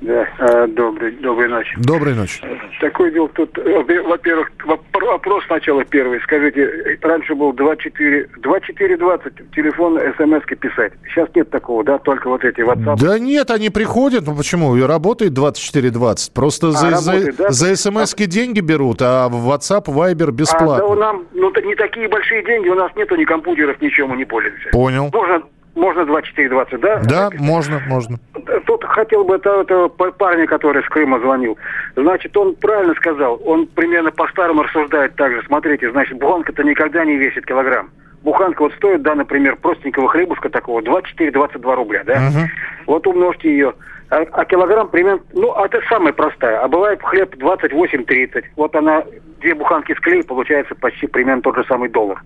Да, 0.02 0.28
а, 0.40 0.68
добрый, 0.68 1.12
доброй 1.14 1.48
ночи. 1.48 1.74
Доброй 1.78 2.16
ночи. 2.16 2.42
Такой 2.82 3.12
дело 3.12 3.30
тут, 3.30 3.58
во-первых, 3.58 4.52
вопрос 4.66 5.44
сначала 5.48 5.84
первый. 5.86 6.20
Скажите, 6.22 6.98
раньше 7.02 7.34
был 7.34 7.54
24, 7.54 8.28
2420 8.38 9.52
телефон, 9.52 10.00
смс 10.18 10.46
писать. 10.60 10.94
Сейчас 11.08 11.30
нет 11.34 11.50
такого, 11.50 11.84
да, 11.84 11.98
только 11.98 12.30
вот 12.30 12.44
эти 12.44 12.60
WhatsApp. 12.60 12.98
Да 13.00 13.18
нет, 13.20 13.50
они 13.52 13.70
приходят, 13.70 14.26
ну 14.28 14.36
почему? 14.36 14.76
И 14.76 14.82
работает 14.82 15.34
2420. 15.34 16.34
Просто 16.34 16.68
а, 16.68 16.72
за, 16.72 16.92
работает, 16.92 17.36
за, 17.36 17.44
да? 17.44 17.50
за 17.52 17.76
смс 17.76 18.14
а... 18.14 18.28
деньги 18.28 18.60
берут, 18.60 19.02
а 19.02 19.30
в 19.30 19.50
WhatsApp, 19.50 19.86
Viber 19.86 20.32
бесплатно. 20.32 20.86
А, 20.86 20.90
да, 20.90 20.96
нам, 20.96 21.26
ну, 21.34 21.52
не 21.64 21.76
такие 21.76 22.10
большие 22.10 22.44
деньги, 22.44 22.68
у 22.68 22.76
нас 22.76 22.92
нету 22.96 23.16
ни 23.16 23.24
компьютеров, 23.24 23.82
ничем 23.82 24.10
мы 24.10 24.18
не 24.18 24.26
пользуемся. 24.26 24.70
Понял. 24.72 25.10
Можно 25.14 25.42
можно 25.76 26.06
2420, 26.06 26.80
да? 26.80 27.02
Да, 27.04 27.30
можно, 27.38 27.80
можно. 27.88 28.18
Тут 28.66 28.84
хотел 28.86 29.26
бы 29.26 29.36
этого, 29.36 29.62
этого 29.62 29.90
парня, 29.90 30.48
который 30.48 30.84
с 30.84 30.88
Крыма 30.88 31.20
звонил. 31.20 31.58
Значит, 31.96 32.36
он 32.38 32.56
правильно 32.56 32.94
сказал. 32.96 33.40
Он 33.46 33.68
примерно 33.68 34.12
по-старому 34.12 34.64
рассуждает 34.64 35.16
так 35.16 35.34
же. 35.34 35.44
Смотрите, 35.46 35.92
значит, 35.92 36.18
буханка-то 36.18 36.64
никогда 36.64 37.04
не 37.04 37.18
весит 37.18 37.46
килограмм. 37.46 37.90
Буханка 38.24 38.64
вот 38.64 38.74
стоит, 38.74 39.04
да, 39.04 39.14
например, 39.14 39.56
простенького 39.58 40.10
хлебушка 40.10 40.50
такого 40.50 40.82
24-22 40.82 41.76
рубля, 41.76 42.04
да? 42.06 42.14
Угу. 42.14 42.48
Вот 42.88 43.08
умножьте 43.08 43.50
ее. 43.50 43.74
А, 44.10 44.24
а 44.32 44.46
килограмм 44.46 44.88
примерно, 44.90 45.22
ну, 45.34 45.54
это 45.54 45.80
самая 45.90 46.14
простая. 46.14 46.62
А 46.62 46.68
бывает 46.68 47.02
хлеб 47.04 47.36
28-30. 47.36 48.44
Вот 48.56 48.76
она, 48.76 49.04
две 49.42 49.54
буханки 49.54 49.94
склей, 49.94 50.24
получается 50.24 50.74
почти 50.76 51.06
примерно 51.06 51.42
тот 51.42 51.56
же 51.56 51.66
самый 51.68 51.90
доллар. 51.90 52.22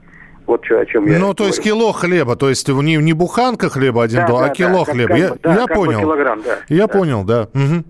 Вот 0.49 0.65
что, 0.65 0.79
о 0.79 0.85
чем 0.87 1.05
я 1.05 1.13
Ну, 1.13 1.19
говорю. 1.19 1.33
то 1.35 1.45
есть 1.45 1.61
кило 1.61 1.91
хлеба, 1.91 2.35
то 2.35 2.49
есть 2.49 2.67
не, 2.67 2.95
не 2.95 3.13
буханка 3.13 3.69
хлеба 3.69 4.01
один 4.01 4.21
да, 4.21 4.27
доллар, 4.27 4.45
да, 4.47 4.51
а 4.51 4.55
кило 4.55 4.83
да, 4.83 4.91
хлеба. 4.91 5.09
Как, 5.09 5.19
я 5.19 5.35
да, 5.43 5.53
я 5.53 5.67
понял. 5.67 5.99
Килограмм, 5.99 6.41
да. 6.41 6.57
Я 6.69 6.87
да. 6.87 6.93
понял, 6.93 7.23
да. 7.23 7.49
Угу. 7.53 7.83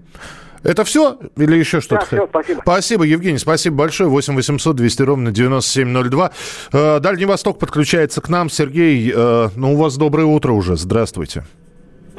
Это 0.64 0.84
все 0.84 1.18
или 1.38 1.56
еще 1.56 1.80
что-то? 1.80 2.02
Да, 2.02 2.18
все, 2.18 2.28
спасибо. 2.28 2.60
Спасибо, 2.64 3.04
Евгений, 3.06 3.38
спасибо 3.38 3.78
большое. 3.78 4.10
8 4.10 4.36
800 4.36 4.76
200 4.76 5.02
ровно 5.04 5.32
9702. 5.32 6.32
Э, 6.74 7.00
Дальний 7.00 7.24
Восток 7.24 7.60
подключается 7.60 8.20
к 8.20 8.28
нам. 8.28 8.50
Сергей, 8.50 9.10
э, 9.16 9.48
ну 9.56 9.76
у 9.76 9.78
вас 9.78 9.96
доброе 9.98 10.26
утро 10.26 10.52
уже. 10.52 10.76
Здравствуйте. 10.76 11.46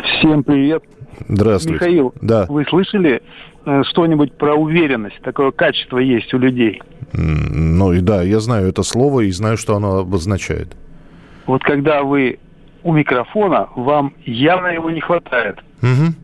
Всем 0.03 0.43
привет. 0.43 0.83
Здравствуйте. 1.29 1.85
Михаил, 1.85 2.15
да. 2.23 2.47
вы 2.49 2.65
слышали 2.65 3.21
э, 3.67 3.83
что-нибудь 3.91 4.33
про 4.39 4.55
уверенность? 4.55 5.21
Такое 5.21 5.51
качество 5.51 5.99
есть 5.99 6.33
у 6.33 6.39
людей. 6.39 6.81
Ну 7.13 7.93
и 7.93 8.01
да, 8.01 8.23
я 8.23 8.41
знаю 8.41 8.69
это 8.69 8.83
слово 8.83 9.21
и 9.21 9.31
знаю, 9.31 9.57
что 9.57 9.77
оно 9.77 9.99
обозначает. 9.99 10.77
Вот 11.47 11.63
когда 11.63 12.03
вы 12.03 12.39
у 12.83 12.93
микрофона, 12.93 13.69
вам 13.75 14.15
явно 14.25 14.69
его 14.69 14.91
не 14.91 15.01
хватает. 15.01 15.59
Угу. 15.83 16.15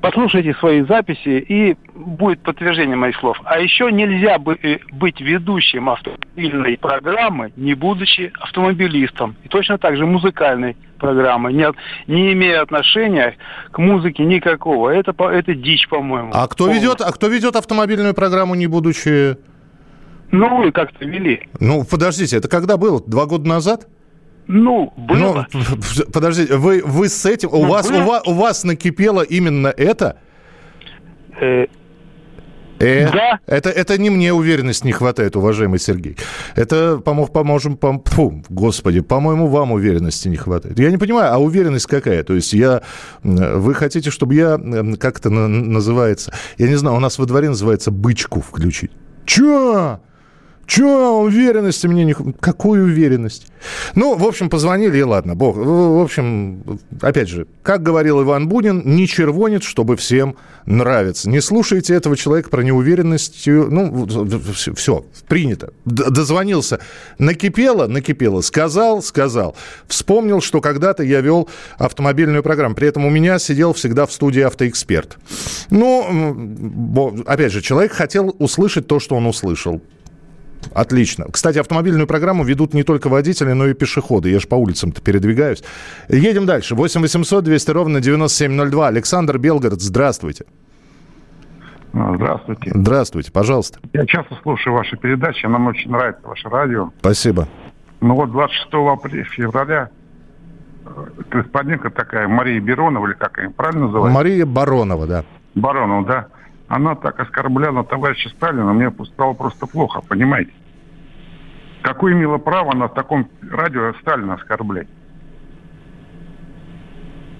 Послушайте 0.00 0.54
свои 0.54 0.82
записи, 0.82 1.44
и 1.46 1.76
будет 1.94 2.40
подтверждение 2.42 2.96
моих 2.96 3.16
слов. 3.16 3.38
А 3.44 3.58
еще 3.58 3.92
нельзя 3.92 4.38
э, 4.62 4.78
быть 4.92 5.20
ведущим 5.20 5.90
автомобильной 5.90 6.78
программы, 6.78 7.52
не 7.56 7.74
будучи 7.74 8.32
автомобилистом. 8.40 9.36
И 9.44 9.48
точно 9.48 9.76
так 9.76 9.98
же 9.98 10.06
музыкальной 10.06 10.76
программы, 10.98 11.52
не, 11.52 11.66
не 12.06 12.32
имея 12.32 12.62
отношения 12.62 13.36
к 13.72 13.78
музыке 13.78 14.24
никакого. 14.24 14.88
Это, 14.88 15.12
это 15.24 15.54
дичь, 15.54 15.86
по-моему. 15.88 16.30
А 16.32 16.48
кто, 16.48 16.68
ведет, 16.68 17.02
а 17.02 17.12
кто 17.12 17.28
ведет 17.28 17.56
автомобильную 17.56 18.14
программу, 18.14 18.54
не 18.54 18.66
будучи... 18.66 19.36
Ну, 20.32 20.62
вы 20.62 20.72
как-то 20.72 21.04
вели. 21.04 21.48
Ну, 21.58 21.84
подождите, 21.84 22.36
это 22.36 22.48
когда 22.48 22.76
было? 22.76 23.02
Два 23.04 23.26
года 23.26 23.48
назад? 23.48 23.88
Ну, 24.46 24.92
было. 24.96 25.46
Ну, 25.52 25.62
подождите, 26.12 26.56
вы, 26.56 26.82
вы 26.84 27.08
с 27.08 27.24
этим... 27.26 27.50
Ну, 27.52 27.60
у, 27.60 27.64
вас, 27.66 27.90
у, 27.90 28.04
вас, 28.04 28.22
у 28.26 28.34
вас 28.34 28.64
накипело 28.64 29.22
именно 29.22 29.68
это? 29.68 30.18
Э, 31.40 31.66
э, 32.78 33.10
да. 33.12 33.38
Это, 33.46 33.70
это 33.70 33.98
не 33.98 34.10
мне 34.10 34.32
уверенность 34.32 34.84
не 34.84 34.92
хватает, 34.92 35.36
уважаемый 35.36 35.78
Сергей. 35.78 36.16
Это 36.56 36.98
помог, 36.98 37.32
поможем, 37.32 37.76
пом, 37.76 38.02
фу, 38.04 38.42
господи, 38.48 39.00
по-моему, 39.00 39.46
вам 39.46 39.72
уверенности 39.72 40.28
не 40.28 40.36
хватает. 40.36 40.78
Я 40.78 40.90
не 40.90 40.96
понимаю, 40.96 41.32
а 41.32 41.38
уверенность 41.38 41.86
какая? 41.86 42.22
То 42.24 42.34
есть 42.34 42.52
я, 42.52 42.82
вы 43.22 43.74
хотите, 43.74 44.10
чтобы 44.10 44.34
я, 44.34 44.58
как 44.98 45.18
это 45.18 45.30
называется, 45.30 46.32
я 46.58 46.68
не 46.68 46.76
знаю, 46.76 46.96
у 46.96 47.00
нас 47.00 47.18
во 47.18 47.26
дворе 47.26 47.48
называется 47.48 47.90
бычку 47.90 48.40
включить. 48.40 48.90
Чё? 49.26 50.00
Че 50.70 50.84
уверенности 50.84 51.88
мне 51.88 52.04
не... 52.04 52.14
Какую 52.14 52.84
уверенность? 52.84 53.48
Ну, 53.96 54.14
в 54.16 54.24
общем, 54.24 54.48
позвонили, 54.48 54.98
и 54.98 55.02
ладно. 55.02 55.34
Бог. 55.34 55.56
В 55.56 56.00
общем, 56.00 56.62
опять 57.00 57.28
же, 57.28 57.48
как 57.64 57.82
говорил 57.82 58.22
Иван 58.22 58.46
Бунин, 58.46 58.82
не 58.84 59.08
червонит, 59.08 59.64
чтобы 59.64 59.96
всем 59.96 60.36
нравится. 60.66 61.28
Не 61.28 61.40
слушайте 61.40 61.92
этого 61.92 62.16
человека 62.16 62.50
про 62.50 62.62
неуверенность. 62.62 63.48
Ну, 63.48 64.06
все, 64.76 65.04
принято. 65.26 65.72
Дозвонился. 65.84 66.78
Накипело, 67.18 67.88
накипело. 67.88 68.40
Сказал, 68.40 69.02
сказал. 69.02 69.56
Вспомнил, 69.88 70.40
что 70.40 70.60
когда-то 70.60 71.02
я 71.02 71.20
вел 71.20 71.48
автомобильную 71.78 72.44
программу. 72.44 72.76
При 72.76 72.86
этом 72.86 73.04
у 73.06 73.10
меня 73.10 73.40
сидел 73.40 73.72
всегда 73.72 74.06
в 74.06 74.12
студии 74.12 74.42
автоэксперт. 74.42 75.18
Ну, 75.70 77.24
опять 77.26 77.50
же, 77.50 77.60
человек 77.60 77.90
хотел 77.90 78.36
услышать 78.38 78.86
то, 78.86 79.00
что 79.00 79.16
он 79.16 79.26
услышал. 79.26 79.82
Отлично. 80.72 81.26
Кстати, 81.30 81.58
автомобильную 81.58 82.06
программу 82.06 82.44
ведут 82.44 82.74
не 82.74 82.82
только 82.82 83.08
водители, 83.08 83.52
но 83.52 83.66
и 83.66 83.74
пешеходы. 83.74 84.30
Я 84.30 84.38
же 84.38 84.46
по 84.46 84.54
улицам-то 84.54 85.00
передвигаюсь. 85.00 85.62
Едем 86.08 86.46
дальше. 86.46 86.74
8 86.74 87.00
800 87.00 87.44
200 87.44 87.70
ровно 87.70 88.00
9702. 88.00 88.88
Александр 88.88 89.38
Белгород, 89.38 89.80
здравствуйте. 89.80 90.44
А, 91.92 92.14
здравствуйте. 92.14 92.70
Здравствуйте, 92.72 93.32
пожалуйста. 93.32 93.80
Я 93.92 94.06
часто 94.06 94.36
слушаю 94.42 94.74
ваши 94.74 94.96
передачи, 94.96 95.46
нам 95.46 95.66
очень 95.66 95.90
нравится 95.90 96.26
ваше 96.26 96.48
радио. 96.48 96.90
Спасибо. 97.00 97.48
Ну 98.00 98.14
вот 98.14 98.30
26 98.30 98.68
апреля, 98.72 99.24
февраля 99.24 99.90
э, 100.86 100.88
господинка 101.30 101.90
такая, 101.90 102.28
Мария 102.28 102.60
Беронова, 102.60 103.08
или 103.08 103.14
как 103.14 103.38
она 103.38 103.50
правильно 103.50 103.86
называется? 103.86 104.14
Мария 104.14 104.46
Баронова, 104.46 105.06
да. 105.06 105.24
Баронова, 105.56 106.06
да 106.06 106.26
она 106.70 106.94
так 106.94 107.18
оскорбляла 107.18 107.82
товарища 107.82 108.28
Сталина, 108.30 108.72
мне 108.72 108.92
стало 109.12 109.32
просто 109.32 109.66
плохо, 109.66 110.00
понимаете? 110.08 110.52
Какое 111.82 112.12
имело 112.12 112.38
право 112.38 112.76
на 112.76 112.88
таком 112.88 113.28
радио 113.42 113.92
Сталина 114.00 114.34
оскорблять? 114.34 114.86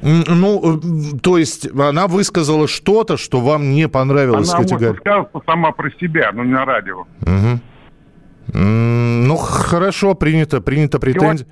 Ну, 0.03 0.79
э, 1.15 1.19
то 1.23 1.39
есть 1.39 1.71
она 1.79 2.09
высказала 2.09 2.67
что-то, 2.67 3.17
что 3.17 3.41
вам 3.41 3.71
не 3.71 3.87
понравилось 3.87 4.53
она 4.53 4.63
категорически? 4.63 5.09
Она 5.09 5.27
сама 5.47 5.71
про 5.71 5.91
себя, 5.93 6.33
но 6.33 6.43
не 6.43 6.53
на 6.53 6.65
радио. 6.65 7.07
Угу. 7.23 8.59
Ну, 8.59 9.37
хорошо, 9.37 10.15
принято, 10.17 10.61
принято 10.61 10.99
претензия. 10.99 11.47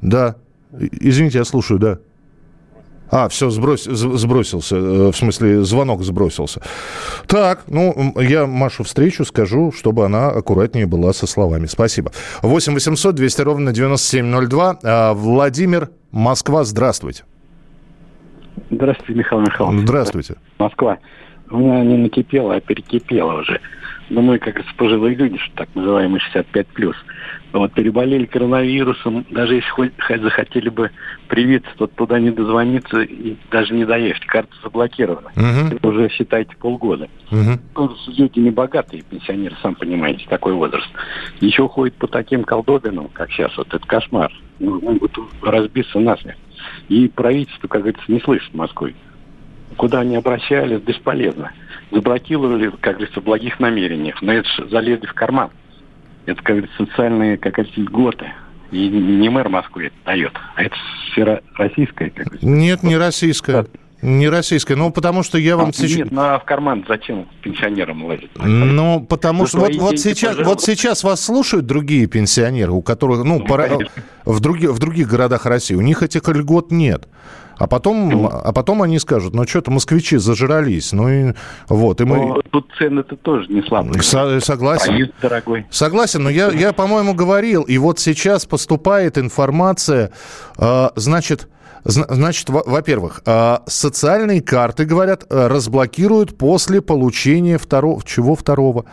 Да. 0.00 0.36
Извините, 0.72 1.38
я 1.38 1.44
слушаю, 1.44 1.78
да. 1.78 1.98
А, 3.12 3.28
все, 3.28 3.50
сброс, 3.50 3.84
сбросился. 3.84 4.76
Э, 4.76 5.10
в 5.10 5.16
смысле, 5.16 5.64
звонок 5.64 6.02
сбросился. 6.02 6.62
Так, 7.26 7.64
ну, 7.68 8.14
я 8.18 8.46
Машу 8.46 8.84
встречу, 8.84 9.26
скажу, 9.26 9.70
чтобы 9.70 10.06
она 10.06 10.28
аккуратнее 10.28 10.86
была 10.86 11.12
со 11.12 11.26
словами. 11.26 11.66
Спасибо. 11.66 12.10
8 12.40 12.72
800 12.72 13.14
200 13.14 13.42
ровно 13.42 13.72
9702. 13.72 14.78
А, 14.82 15.12
Владимир, 15.12 15.90
Москва, 16.10 16.64
здравствуйте. 16.64 17.24
Здравствуйте, 18.70 19.18
Михаил 19.18 19.42
Михайлович. 19.42 19.80
Здравствуйте. 19.82 20.34
Москва. 20.58 20.96
У 21.50 21.58
меня 21.58 21.84
не 21.84 21.98
накипело, 21.98 22.54
а 22.54 22.60
перекипело 22.60 23.40
уже. 23.40 23.60
Но 24.12 24.20
мы, 24.20 24.38
как 24.38 24.62
пожилые 24.76 25.14
люди, 25.14 25.38
так 25.54 25.70
называемые 25.74 26.20
65+, 26.34 26.94
вот, 27.54 27.72
переболели 27.72 28.26
коронавирусом, 28.26 29.24
даже 29.30 29.54
если 29.54 29.70
хоть, 29.70 29.92
хоть 29.98 30.20
захотели 30.20 30.68
бы 30.68 30.90
привиться, 31.28 31.70
то 31.78 31.86
туда 31.86 32.20
не 32.20 32.30
дозвониться 32.30 33.00
и 33.00 33.36
даже 33.50 33.72
не 33.72 33.86
доехать. 33.86 34.26
Карта 34.26 34.54
заблокирована. 34.62 35.30
Это 35.34 35.88
уже, 35.88 36.10
считайте, 36.10 36.54
полгода. 36.56 37.08
Ну, 37.30 37.96
люди 38.06 38.38
не 38.38 38.50
богатые, 38.50 39.02
пенсионеры, 39.02 39.56
сам 39.62 39.76
понимаете, 39.76 40.26
такой 40.28 40.52
возраст. 40.52 40.90
Еще 41.40 41.66
ходят 41.66 41.94
по 41.94 42.06
таким 42.06 42.44
колдобинам, 42.44 43.08
как 43.14 43.30
сейчас, 43.30 43.56
вот 43.56 43.72
это 43.72 43.86
кошмар. 43.86 44.30
Ну, 44.58 44.78
могут 44.78 45.18
разбиться 45.40 45.98
насмех. 45.98 46.34
И 46.90 47.08
правительство, 47.08 47.66
как 47.66 47.80
говорится, 47.80 48.12
не 48.12 48.20
слышит 48.20 48.52
в 48.52 48.56
Москве. 48.56 48.94
Куда 49.78 50.00
они 50.00 50.16
обращались, 50.16 50.82
бесполезно. 50.82 51.50
Заблокировали, 51.92 52.70
как 52.80 52.94
говорится, 52.94 53.20
в 53.20 53.24
благих 53.24 53.60
намерениях. 53.60 54.20
Но 54.22 54.32
это 54.32 54.48
же 54.48 54.68
залезли 54.68 55.06
в 55.06 55.14
карман. 55.14 55.50
Это, 56.26 56.42
как 56.42 56.56
говорится, 56.56 56.76
социальные, 56.84 57.36
как 57.36 57.54
говорится, 57.54 57.80
льготы. 57.80 58.32
И 58.70 58.88
не 58.88 59.28
мэр 59.28 59.50
Москвы 59.50 59.86
это 59.86 59.96
дает, 60.06 60.32
а 60.54 60.62
это 60.62 60.74
сфера 61.10 61.42
российская. 61.56 62.08
Как 62.10 62.24
говорится. 62.24 62.46
Нет, 62.46 62.82
не 62.82 62.96
российская. 62.96 63.66
Не 64.02 64.28
российская, 64.28 64.74
ну 64.74 64.90
потому 64.90 65.22
что 65.22 65.38
я 65.38 65.56
вам 65.56 65.68
а, 65.68 65.72
сейчас... 65.72 65.96
Нет, 65.96 66.10
ну 66.10 66.22
а 66.22 66.40
в 66.40 66.44
карман 66.44 66.84
зачем 66.88 67.28
пенсионерам 67.40 68.04
лазить? 68.04 68.30
Ну 68.36 69.00
потому 69.00 69.46
что 69.46 69.58
вот, 69.58 69.76
вот, 69.76 70.00
сейчас, 70.00 70.36
вот 70.38 70.60
сейчас 70.60 71.04
вас 71.04 71.24
слушают 71.24 71.66
другие 71.66 72.08
пенсионеры, 72.08 72.72
у 72.72 72.82
которых, 72.82 73.22
ну, 73.22 73.38
ну 73.38 73.46
пора... 73.46 73.68
в, 74.24 74.40
други, 74.40 74.66
в 74.66 74.80
других 74.80 75.06
городах 75.06 75.46
России, 75.46 75.76
у 75.76 75.80
них 75.80 76.02
этих 76.02 76.26
льгот 76.26 76.72
нет. 76.72 77.06
А 77.62 77.68
потом, 77.68 78.08
ну, 78.08 78.26
а 78.28 78.52
потом 78.52 78.82
они 78.82 78.98
скажут, 78.98 79.34
ну 79.34 79.46
что-то 79.46 79.70
москвичи 79.70 80.16
зажрались, 80.16 80.92
ну 80.92 81.08
и 81.08 81.32
вот. 81.68 82.00
И 82.00 82.04
мы... 82.04 82.42
Тут 82.50 82.68
цены-то 82.76 83.14
тоже 83.14 83.46
не 83.52 83.62
слабые. 83.62 84.02
Со- 84.02 84.40
согласен. 84.40 84.88
Проезд 84.88 85.12
дорогой. 85.22 85.66
Согласен, 85.70 86.24
но 86.24 86.30
я, 86.30 86.50
я, 86.50 86.72
по-моему, 86.72 87.14
говорил, 87.14 87.62
и 87.62 87.78
вот 87.78 88.00
сейчас 88.00 88.46
поступает 88.46 89.16
информация, 89.16 90.10
э, 90.58 90.88
значит, 90.96 91.48
Значит, 91.84 92.48
во-первых, 92.48 93.22
а, 93.26 93.64
социальные 93.66 94.40
карты, 94.40 94.84
говорят, 94.84 95.24
разблокируют 95.28 96.38
после 96.38 96.80
получения 96.80 97.58
второго... 97.58 98.00
Чего 98.04 98.36
второго? 98.36 98.84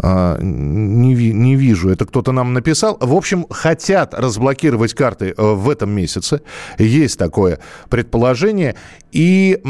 А, 0.00 0.38
не, 0.40 1.14
не 1.32 1.56
вижу, 1.56 1.90
это 1.90 2.06
кто-то 2.06 2.32
нам 2.32 2.52
написал. 2.52 2.96
В 3.00 3.14
общем, 3.14 3.46
хотят 3.50 4.14
разблокировать 4.14 4.94
карты 4.94 5.34
э, 5.36 5.42
в 5.42 5.68
этом 5.70 5.90
месяце. 5.90 6.42
Есть 6.78 7.18
такое 7.18 7.58
предположение. 7.88 8.76
И, 9.10 9.60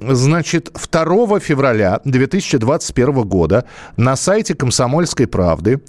значит, 0.00 0.70
2 0.72 1.40
февраля 1.40 2.00
2021 2.04 3.22
года 3.22 3.64
на 3.96 4.16
сайте 4.16 4.54
«Комсомольской 4.54 5.26
правды» 5.26 5.80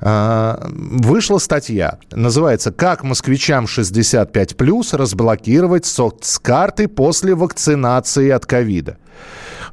а, 0.00 0.68
вышла 0.70 1.38
статья. 1.38 1.98
Называется 2.10 2.72
«Как 2.72 3.04
москвичам 3.04 3.66
65+, 3.66 4.96
разблокировать 4.96 5.86
соцкарты 5.86 6.88
после 6.88 7.34
вакцинации 7.34 8.30
от 8.30 8.44
ковида». 8.44 8.98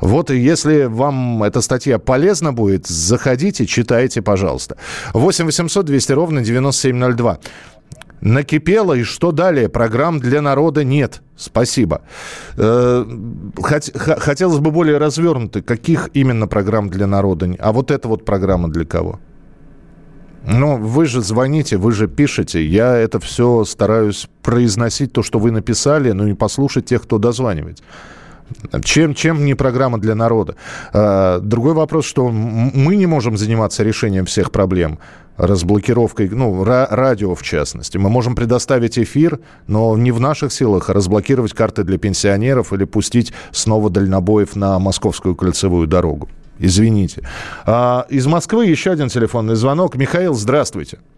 Вот 0.02 0.30
если 0.30 0.84
вам 0.84 1.44
эта 1.44 1.62
статья 1.62 2.00
полезна 2.00 2.54
будет, 2.54 2.88
заходите, 2.88 3.66
читайте, 3.66 4.22
пожалуйста. 4.22 4.78
8 5.14 5.46
800 5.46 5.86
200 5.86 6.12
ровно 6.12 6.42
9702. 6.42 7.40
Накипело, 8.22 8.94
и 8.94 9.04
что 9.04 9.32
далее? 9.32 9.70
Программ 9.70 10.20
для 10.20 10.42
народа 10.42 10.84
нет. 10.84 11.22
Спасибо. 11.38 12.02
Э, 12.58 13.06
хотелось 13.62 14.60
бы 14.60 14.72
более 14.72 14.98
развернуты. 14.98 15.62
Каких 15.62 16.10
именно 16.14 16.48
программ 16.48 16.90
для 16.90 17.08
народа? 17.08 17.56
А 17.60 17.72
вот 17.72 17.92
эта 17.92 18.08
вот 18.08 18.26
программа 18.26 18.70
для 18.70 18.86
кого? 18.86 19.20
Ну, 20.48 20.78
вы 20.78 21.06
же 21.06 21.22
звоните, 21.22 21.78
вы 21.78 21.92
же 21.92 22.08
пишете. 22.08 22.66
Я 22.66 22.96
это 22.96 23.20
все 23.20 23.64
стараюсь 23.66 24.28
произносить, 24.42 25.12
то, 25.12 25.24
что 25.24 25.40
вы 25.40 25.52
написали, 25.52 26.12
ну 26.12 26.28
и 26.28 26.34
послушать 26.34 26.86
тех, 26.86 27.04
кто 27.04 27.18
дозванивается. 27.18 27.84
Чем, 28.84 29.14
чем 29.14 29.46
не 29.46 29.56
программа 29.56 30.00
для 30.00 30.16
народа? 30.16 30.56
А, 30.94 31.40
другой 31.40 31.74
вопрос, 31.74 32.06
что 32.06 32.30
мы 32.30 32.96
не 32.96 33.06
можем 33.06 33.38
заниматься 33.38 33.84
решением 33.84 34.26
всех 34.26 34.52
проблем 34.52 35.00
разблокировкой, 35.38 36.30
ну, 36.30 36.64
радио 36.64 37.36
в 37.36 37.44
частности. 37.44 37.98
Мы 37.98 38.10
можем 38.10 38.36
предоставить 38.36 38.98
эфир, 38.98 39.40
но 39.68 39.98
не 39.98 40.12
в 40.12 40.20
наших 40.20 40.54
силах 40.54 40.90
разблокировать 40.90 41.54
карты 41.54 41.84
для 41.84 41.98
пенсионеров 41.98 42.72
или 42.72 42.86
пустить 42.86 43.34
снова 43.52 43.90
дальнобоев 43.90 44.56
на 44.56 44.80
Московскую 44.80 45.36
кольцевую 45.36 45.88
дорогу. 45.88 46.30
Извините. 46.58 47.28
А, 47.66 48.06
из 48.10 48.26
Москвы 48.28 48.68
еще 48.68 48.92
один 48.92 49.10
телефонный 49.10 49.56
звонок. 49.56 49.96
Михаил, 49.96 50.34
здравствуйте. 50.34 51.00
А, 51.00 51.15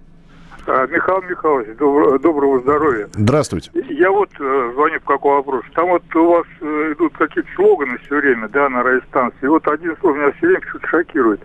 Михаил 0.67 1.21
Михайлович, 1.21 1.77
доброго, 1.77 2.19
доброго 2.19 2.59
здоровья. 2.59 3.07
Здравствуйте. 3.13 3.71
Я 3.89 4.11
вот 4.11 4.29
э, 4.37 4.71
звоню 4.73 4.99
по 4.99 5.13
какому 5.13 5.35
вопросу. 5.35 5.65
Там 5.73 5.87
вот 5.87 6.03
у 6.13 6.29
вас 6.29 6.45
э, 6.59 6.93
идут 6.93 7.13
какие-то 7.17 7.49
слоганы 7.55 7.97
все 7.99 8.17
время, 8.17 8.49
да, 8.49 8.67
на 8.67 8.83
радиостанции. 8.83 9.47
Вот 9.47 9.65
один 9.67 9.95
слоган 10.01 10.21
меня 10.21 10.31
все 10.33 10.47
время 10.47 10.61
что-то 10.67 10.87
шокирует. 10.87 11.41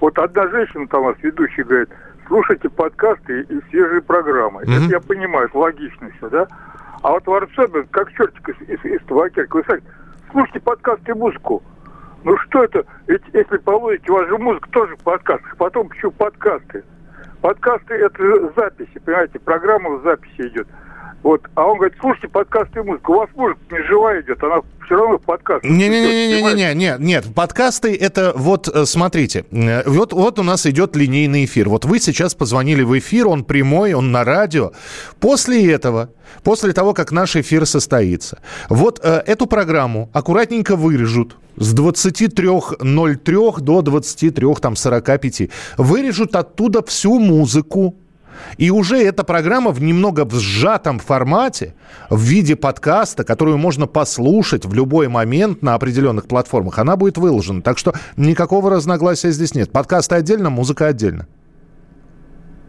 Вот 0.00 0.18
одна 0.18 0.48
женщина 0.48 0.88
там 0.88 1.02
у 1.02 1.04
вас, 1.04 1.16
ведущий, 1.20 1.62
говорит, 1.64 1.90
слушайте 2.26 2.70
подкасты 2.70 3.42
и 3.42 3.60
свежие 3.68 4.00
программы. 4.00 4.62
Mm-hmm. 4.62 4.84
Это 4.84 4.84
я 4.86 5.00
понимаю, 5.00 5.48
это 5.48 5.58
логично 5.58 6.10
все, 6.16 6.30
да? 6.30 6.48
А 7.02 7.10
вот 7.12 7.26
Варцобин, 7.26 7.86
как 7.90 8.10
чертик 8.12 8.48
из, 8.48 8.68
из, 8.68 8.84
из 8.84 9.02
табакерки, 9.06 9.52
вы 9.52 9.62
знаете, 9.66 9.86
слушайте 10.30 10.60
подкасты 10.60 11.12
и 11.12 11.14
музыку. 11.14 11.62
Ну 12.24 12.38
что 12.38 12.64
это? 12.64 12.86
Ведь 13.06 13.22
если 13.34 13.58
половите, 13.58 14.10
у 14.10 14.14
вас 14.14 14.28
же 14.28 14.38
музыка 14.38 14.70
тоже 14.70 14.96
подкаст. 15.04 15.42
Потом 15.58 15.88
почему 15.88 16.12
подкасты? 16.12 16.84
Подкасты 17.42 17.94
это 17.94 18.52
записи, 18.56 19.00
понимаете, 19.04 19.40
программа 19.40 19.98
в 19.98 20.04
записи 20.04 20.46
идет. 20.46 20.68
Вот. 21.22 21.42
А 21.54 21.66
он 21.66 21.78
говорит, 21.78 21.96
слушайте 22.00 22.28
подкасты 22.28 22.80
и 22.80 22.82
музыку. 22.82 23.12
У 23.12 23.16
вас 23.18 23.28
музыка 23.34 23.60
не 23.70 23.82
живая 23.84 24.22
идет, 24.22 24.42
она 24.42 24.60
все 24.84 24.96
равно 24.96 25.18
в 25.18 25.22
подкасте. 25.22 25.68
Не-не-не, 25.68 26.74
нет, 26.74 26.98
нет, 26.98 27.24
подкасты 27.34 27.94
это 27.94 28.32
вот, 28.34 28.68
э, 28.68 28.84
смотрите, 28.84 29.44
э, 29.50 29.88
вот, 29.88 30.12
вот 30.12 30.38
у 30.38 30.42
нас 30.42 30.66
идет 30.66 30.96
линейный 30.96 31.44
эфир. 31.44 31.68
Вот 31.68 31.84
вы 31.84 32.00
сейчас 32.00 32.34
позвонили 32.34 32.82
в 32.82 32.98
эфир, 32.98 33.28
он 33.28 33.44
прямой, 33.44 33.92
он 33.94 34.10
на 34.10 34.24
радио. 34.24 34.72
После 35.20 35.72
этого, 35.72 36.10
после 36.42 36.72
того, 36.72 36.92
как 36.94 37.12
наш 37.12 37.36
эфир 37.36 37.66
состоится, 37.66 38.40
вот 38.68 39.00
э, 39.02 39.22
эту 39.26 39.46
программу 39.46 40.10
аккуратненько 40.12 40.74
вырежут 40.76 41.36
с 41.56 41.74
23.03 41.74 43.60
до 43.60 43.80
23.45. 43.80 45.50
Вырежут 45.78 46.34
оттуда 46.36 46.82
всю 46.82 47.18
музыку, 47.18 47.94
и 48.56 48.70
уже 48.70 48.96
эта 49.02 49.24
программа 49.24 49.70
в 49.70 49.82
немного 49.82 50.24
в 50.24 50.34
сжатом 50.34 50.98
формате, 50.98 51.74
в 52.10 52.20
виде 52.20 52.56
подкаста, 52.56 53.24
которую 53.24 53.58
можно 53.58 53.86
послушать 53.86 54.64
в 54.64 54.74
любой 54.74 55.08
момент 55.08 55.62
на 55.62 55.74
определенных 55.74 56.26
платформах, 56.26 56.78
она 56.78 56.96
будет 56.96 57.18
выложена. 57.18 57.62
Так 57.62 57.78
что 57.78 57.92
никакого 58.16 58.70
разногласия 58.70 59.30
здесь 59.30 59.54
нет. 59.54 59.72
Подкасты 59.72 60.14
отдельно, 60.16 60.50
музыка 60.50 60.86
отдельно. 60.86 61.26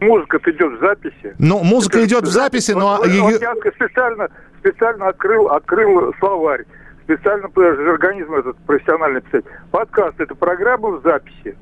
Музыка 0.00 0.38
идет 0.50 0.78
в 0.78 0.80
записи. 0.80 1.34
Ну, 1.38 1.62
музыка 1.62 1.98
Это 1.98 2.06
идет 2.06 2.24
в 2.24 2.30
записи, 2.30 2.72
но... 2.72 2.98
Вот, 2.98 3.06
ее... 3.06 3.38
Я 3.40 3.54
специально, 3.74 4.28
специально 4.58 5.08
открыл, 5.08 5.48
открыл 5.48 6.12
словарь. 6.18 6.64
Специально 7.04 7.46
организм 7.46 8.34
этот 8.34 8.56
профессиональный 8.66 9.20
писать. 9.22 9.44
Подкаст– 9.70 10.14
это 10.20 10.34
программа 10.34 10.90
в 10.90 11.02
записи. 11.02 11.56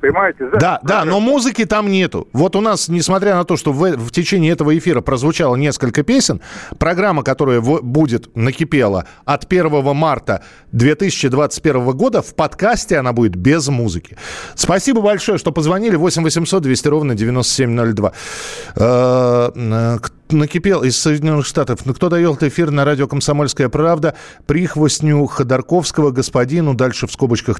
Понимаете? 0.00 0.44
Запись 0.44 0.60
да, 0.60 0.80
да, 0.82 1.04
но 1.04 1.20
музыки 1.20 1.64
там 1.64 1.90
нету. 1.90 2.28
Вот 2.32 2.56
у 2.56 2.60
нас, 2.60 2.88
несмотря 2.88 3.34
на 3.34 3.44
то, 3.44 3.56
что 3.56 3.72
в, 3.72 3.96
в 3.96 4.10
течение 4.10 4.52
этого 4.52 4.76
эфира 4.76 5.00
прозвучало 5.00 5.56
несколько 5.56 6.02
песен, 6.02 6.40
программа, 6.78 7.22
которая 7.22 7.60
в, 7.60 7.82
будет 7.82 8.34
накипела 8.36 9.06
от 9.24 9.44
1 9.50 9.94
марта 9.94 10.42
2021 10.72 11.90
года, 11.92 12.22
в 12.22 12.34
подкасте 12.34 12.98
она 12.98 13.12
будет 13.12 13.36
без 13.36 13.68
музыки. 13.68 14.16
Спасибо 14.54 15.00
большое, 15.00 15.38
что 15.38 15.52
позвонили. 15.52 15.96
8 15.96 16.22
800 16.22 16.62
200 16.62 16.88
ровно 16.88 17.14
9702. 17.14 18.12
Э, 18.76 19.98
накипел 20.32 20.82
из 20.82 20.96
Соединенных 20.96 21.46
Штатов. 21.46 21.80
Ну, 21.84 21.94
кто 21.94 22.08
дает 22.08 22.42
эфир 22.42 22.70
на 22.70 22.84
радио 22.84 23.06
«Комсомольская 23.06 23.68
правда»? 23.68 24.14
Прихвостню 24.46 25.24
Ходорковского 25.26 26.10
господину. 26.10 26.74
Дальше 26.74 27.06
в 27.06 27.12
скобочках, 27.12 27.58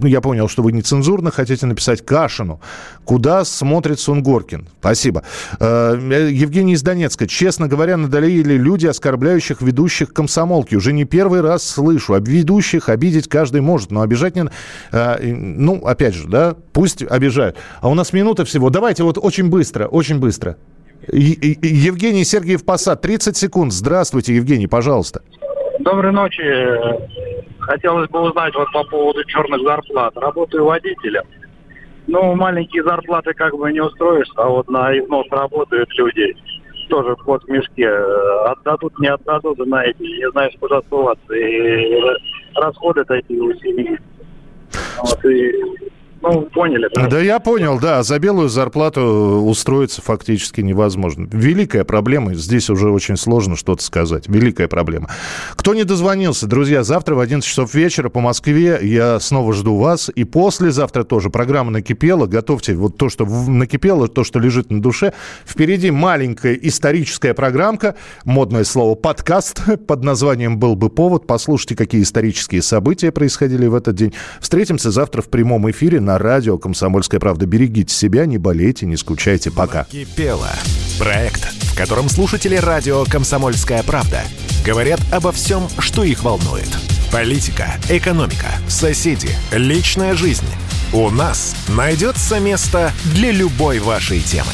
я 0.00 0.20
понял, 0.20 0.48
что 0.48 0.62
вы 0.62 0.72
нецензурно 0.72 1.30
хотите 1.30 1.66
написать 1.66 2.04
Кашину. 2.04 2.60
Куда 3.04 3.44
смотрит 3.44 4.00
Сунгоркин? 4.00 4.68
Спасибо. 4.80 5.22
Э, 5.58 6.28
Евгений 6.30 6.74
из 6.74 6.82
Донецка. 6.82 7.26
Честно 7.26 7.68
говоря, 7.68 7.96
надоели 7.96 8.54
люди, 8.54 8.86
оскорбляющих 8.86 9.60
ведущих 9.60 10.12
комсомолки. 10.12 10.74
Уже 10.74 10.92
не 10.92 11.04
первый 11.04 11.40
раз 11.40 11.64
слышу. 11.64 12.14
Об 12.14 12.28
ведущих 12.28 12.88
обидеть 12.88 13.28
каждый 13.28 13.60
может, 13.60 13.90
но 13.90 14.02
обижать 14.02 14.36
не... 14.36 14.44
Э, 14.92 15.18
ну, 15.22 15.84
опять 15.84 16.14
же, 16.14 16.28
да, 16.28 16.56
пусть 16.72 17.02
обижают. 17.02 17.56
А 17.80 17.88
у 17.88 17.94
нас 17.94 18.12
минута 18.12 18.44
всего. 18.44 18.70
Давайте 18.70 19.02
вот 19.02 19.18
очень 19.18 19.48
быстро, 19.48 19.86
очень 19.86 20.18
быстро. 20.18 20.56
Евгений 21.08 22.24
Сергеев 22.24 22.64
Посад, 22.64 23.00
30 23.00 23.36
секунд. 23.36 23.72
Здравствуйте, 23.72 24.34
Евгений, 24.34 24.66
пожалуйста. 24.66 25.22
Доброй 25.80 26.12
ночи. 26.12 26.42
Хотелось 27.58 28.08
бы 28.10 28.20
узнать 28.20 28.54
вот 28.54 28.70
по 28.72 28.84
поводу 28.84 29.24
черных 29.24 29.62
зарплат. 29.62 30.16
Работаю 30.16 30.64
водителем. 30.64 31.22
Ну, 32.06 32.34
маленькие 32.34 32.82
зарплаты 32.82 33.32
как 33.34 33.56
бы 33.56 33.70
не 33.72 33.80
устроишь, 33.80 34.30
а 34.36 34.48
вот 34.48 34.68
на 34.68 34.98
износ 34.98 35.26
работают 35.30 35.88
люди. 35.96 36.36
Тоже 36.88 37.14
вход 37.16 37.44
в 37.44 37.48
мешке. 37.48 37.88
Отдадут, 37.88 38.98
не 38.98 39.08
отдадут, 39.08 39.58
знаете, 39.58 40.02
не 40.02 40.30
знаешь, 40.32 40.54
куда 40.58 40.80
ссылаться. 40.82 41.34
И 41.34 42.02
расходы 42.56 43.04
такие 43.04 43.40
у 43.40 43.54
семьи. 43.54 43.98
Вот, 45.02 45.24
и 45.24 45.52
ну, 46.22 46.42
поняли. 46.42 46.88
Да? 46.94 47.06
да, 47.06 47.20
я 47.20 47.40
понял, 47.40 47.78
да. 47.80 48.02
За 48.02 48.18
белую 48.18 48.50
зарплату 48.50 49.00
устроиться 49.00 50.02
фактически 50.02 50.60
невозможно. 50.60 51.26
Великая 51.32 51.84
проблема. 51.84 52.34
Здесь 52.34 52.68
уже 52.68 52.90
очень 52.90 53.16
сложно 53.16 53.56
что-то 53.56 53.82
сказать. 53.82 54.28
Великая 54.28 54.68
проблема. 54.68 55.08
Кто 55.56 55.72
не 55.72 55.84
дозвонился, 55.84 56.46
друзья, 56.46 56.82
завтра 56.82 57.14
в 57.14 57.20
11 57.20 57.48
часов 57.48 57.72
вечера 57.74 58.10
по 58.10 58.20
Москве 58.20 58.78
я 58.82 59.18
снова 59.18 59.54
жду 59.54 59.76
вас. 59.76 60.10
И 60.14 60.24
послезавтра 60.24 61.04
тоже 61.04 61.30
программа 61.30 61.70
накипела. 61.70 62.26
Готовьте 62.26 62.74
вот 62.74 62.98
то, 62.98 63.08
что 63.08 63.24
накипело, 63.24 64.06
то, 64.06 64.22
что 64.22 64.38
лежит 64.38 64.70
на 64.70 64.82
душе. 64.82 65.14
Впереди 65.46 65.90
маленькая 65.90 66.54
историческая 66.54 67.32
программка. 67.32 67.94
Модное 68.24 68.64
слово 68.64 68.94
подкаст 68.94 69.62
под 69.86 70.04
названием 70.04 70.58
«Был 70.58 70.76
бы 70.76 70.90
повод». 70.90 71.26
Послушайте, 71.26 71.76
какие 71.76 72.02
исторические 72.02 72.60
события 72.60 73.10
происходили 73.10 73.66
в 73.66 73.74
этот 73.74 73.94
день. 73.94 74.12
Встретимся 74.40 74.90
завтра 74.90 75.22
в 75.22 75.28
прямом 75.28 75.70
эфире 75.70 76.00
на 76.00 76.09
радио 76.18 76.58
«Комсомольская 76.58 77.20
правда». 77.20 77.46
Берегите 77.46 77.94
себя, 77.94 78.26
не 78.26 78.38
болейте, 78.38 78.86
не 78.86 78.96
скучайте. 78.96 79.50
Пока. 79.50 79.84
Кипело. 79.84 80.50
Проект, 80.98 81.44
в 81.44 81.76
котором 81.76 82.08
слушатели 82.08 82.56
радио 82.56 83.04
«Комсомольская 83.04 83.82
правда» 83.82 84.22
говорят 84.64 85.00
обо 85.12 85.32
всем, 85.32 85.68
что 85.78 86.04
их 86.04 86.22
волнует. 86.22 86.68
Политика, 87.12 87.72
экономика, 87.88 88.48
соседи, 88.68 89.30
личная 89.52 90.14
жизнь. 90.14 90.46
У 90.92 91.10
нас 91.10 91.56
найдется 91.68 92.38
место 92.40 92.92
для 93.14 93.30
любой 93.32 93.78
вашей 93.78 94.20
темы. 94.20 94.52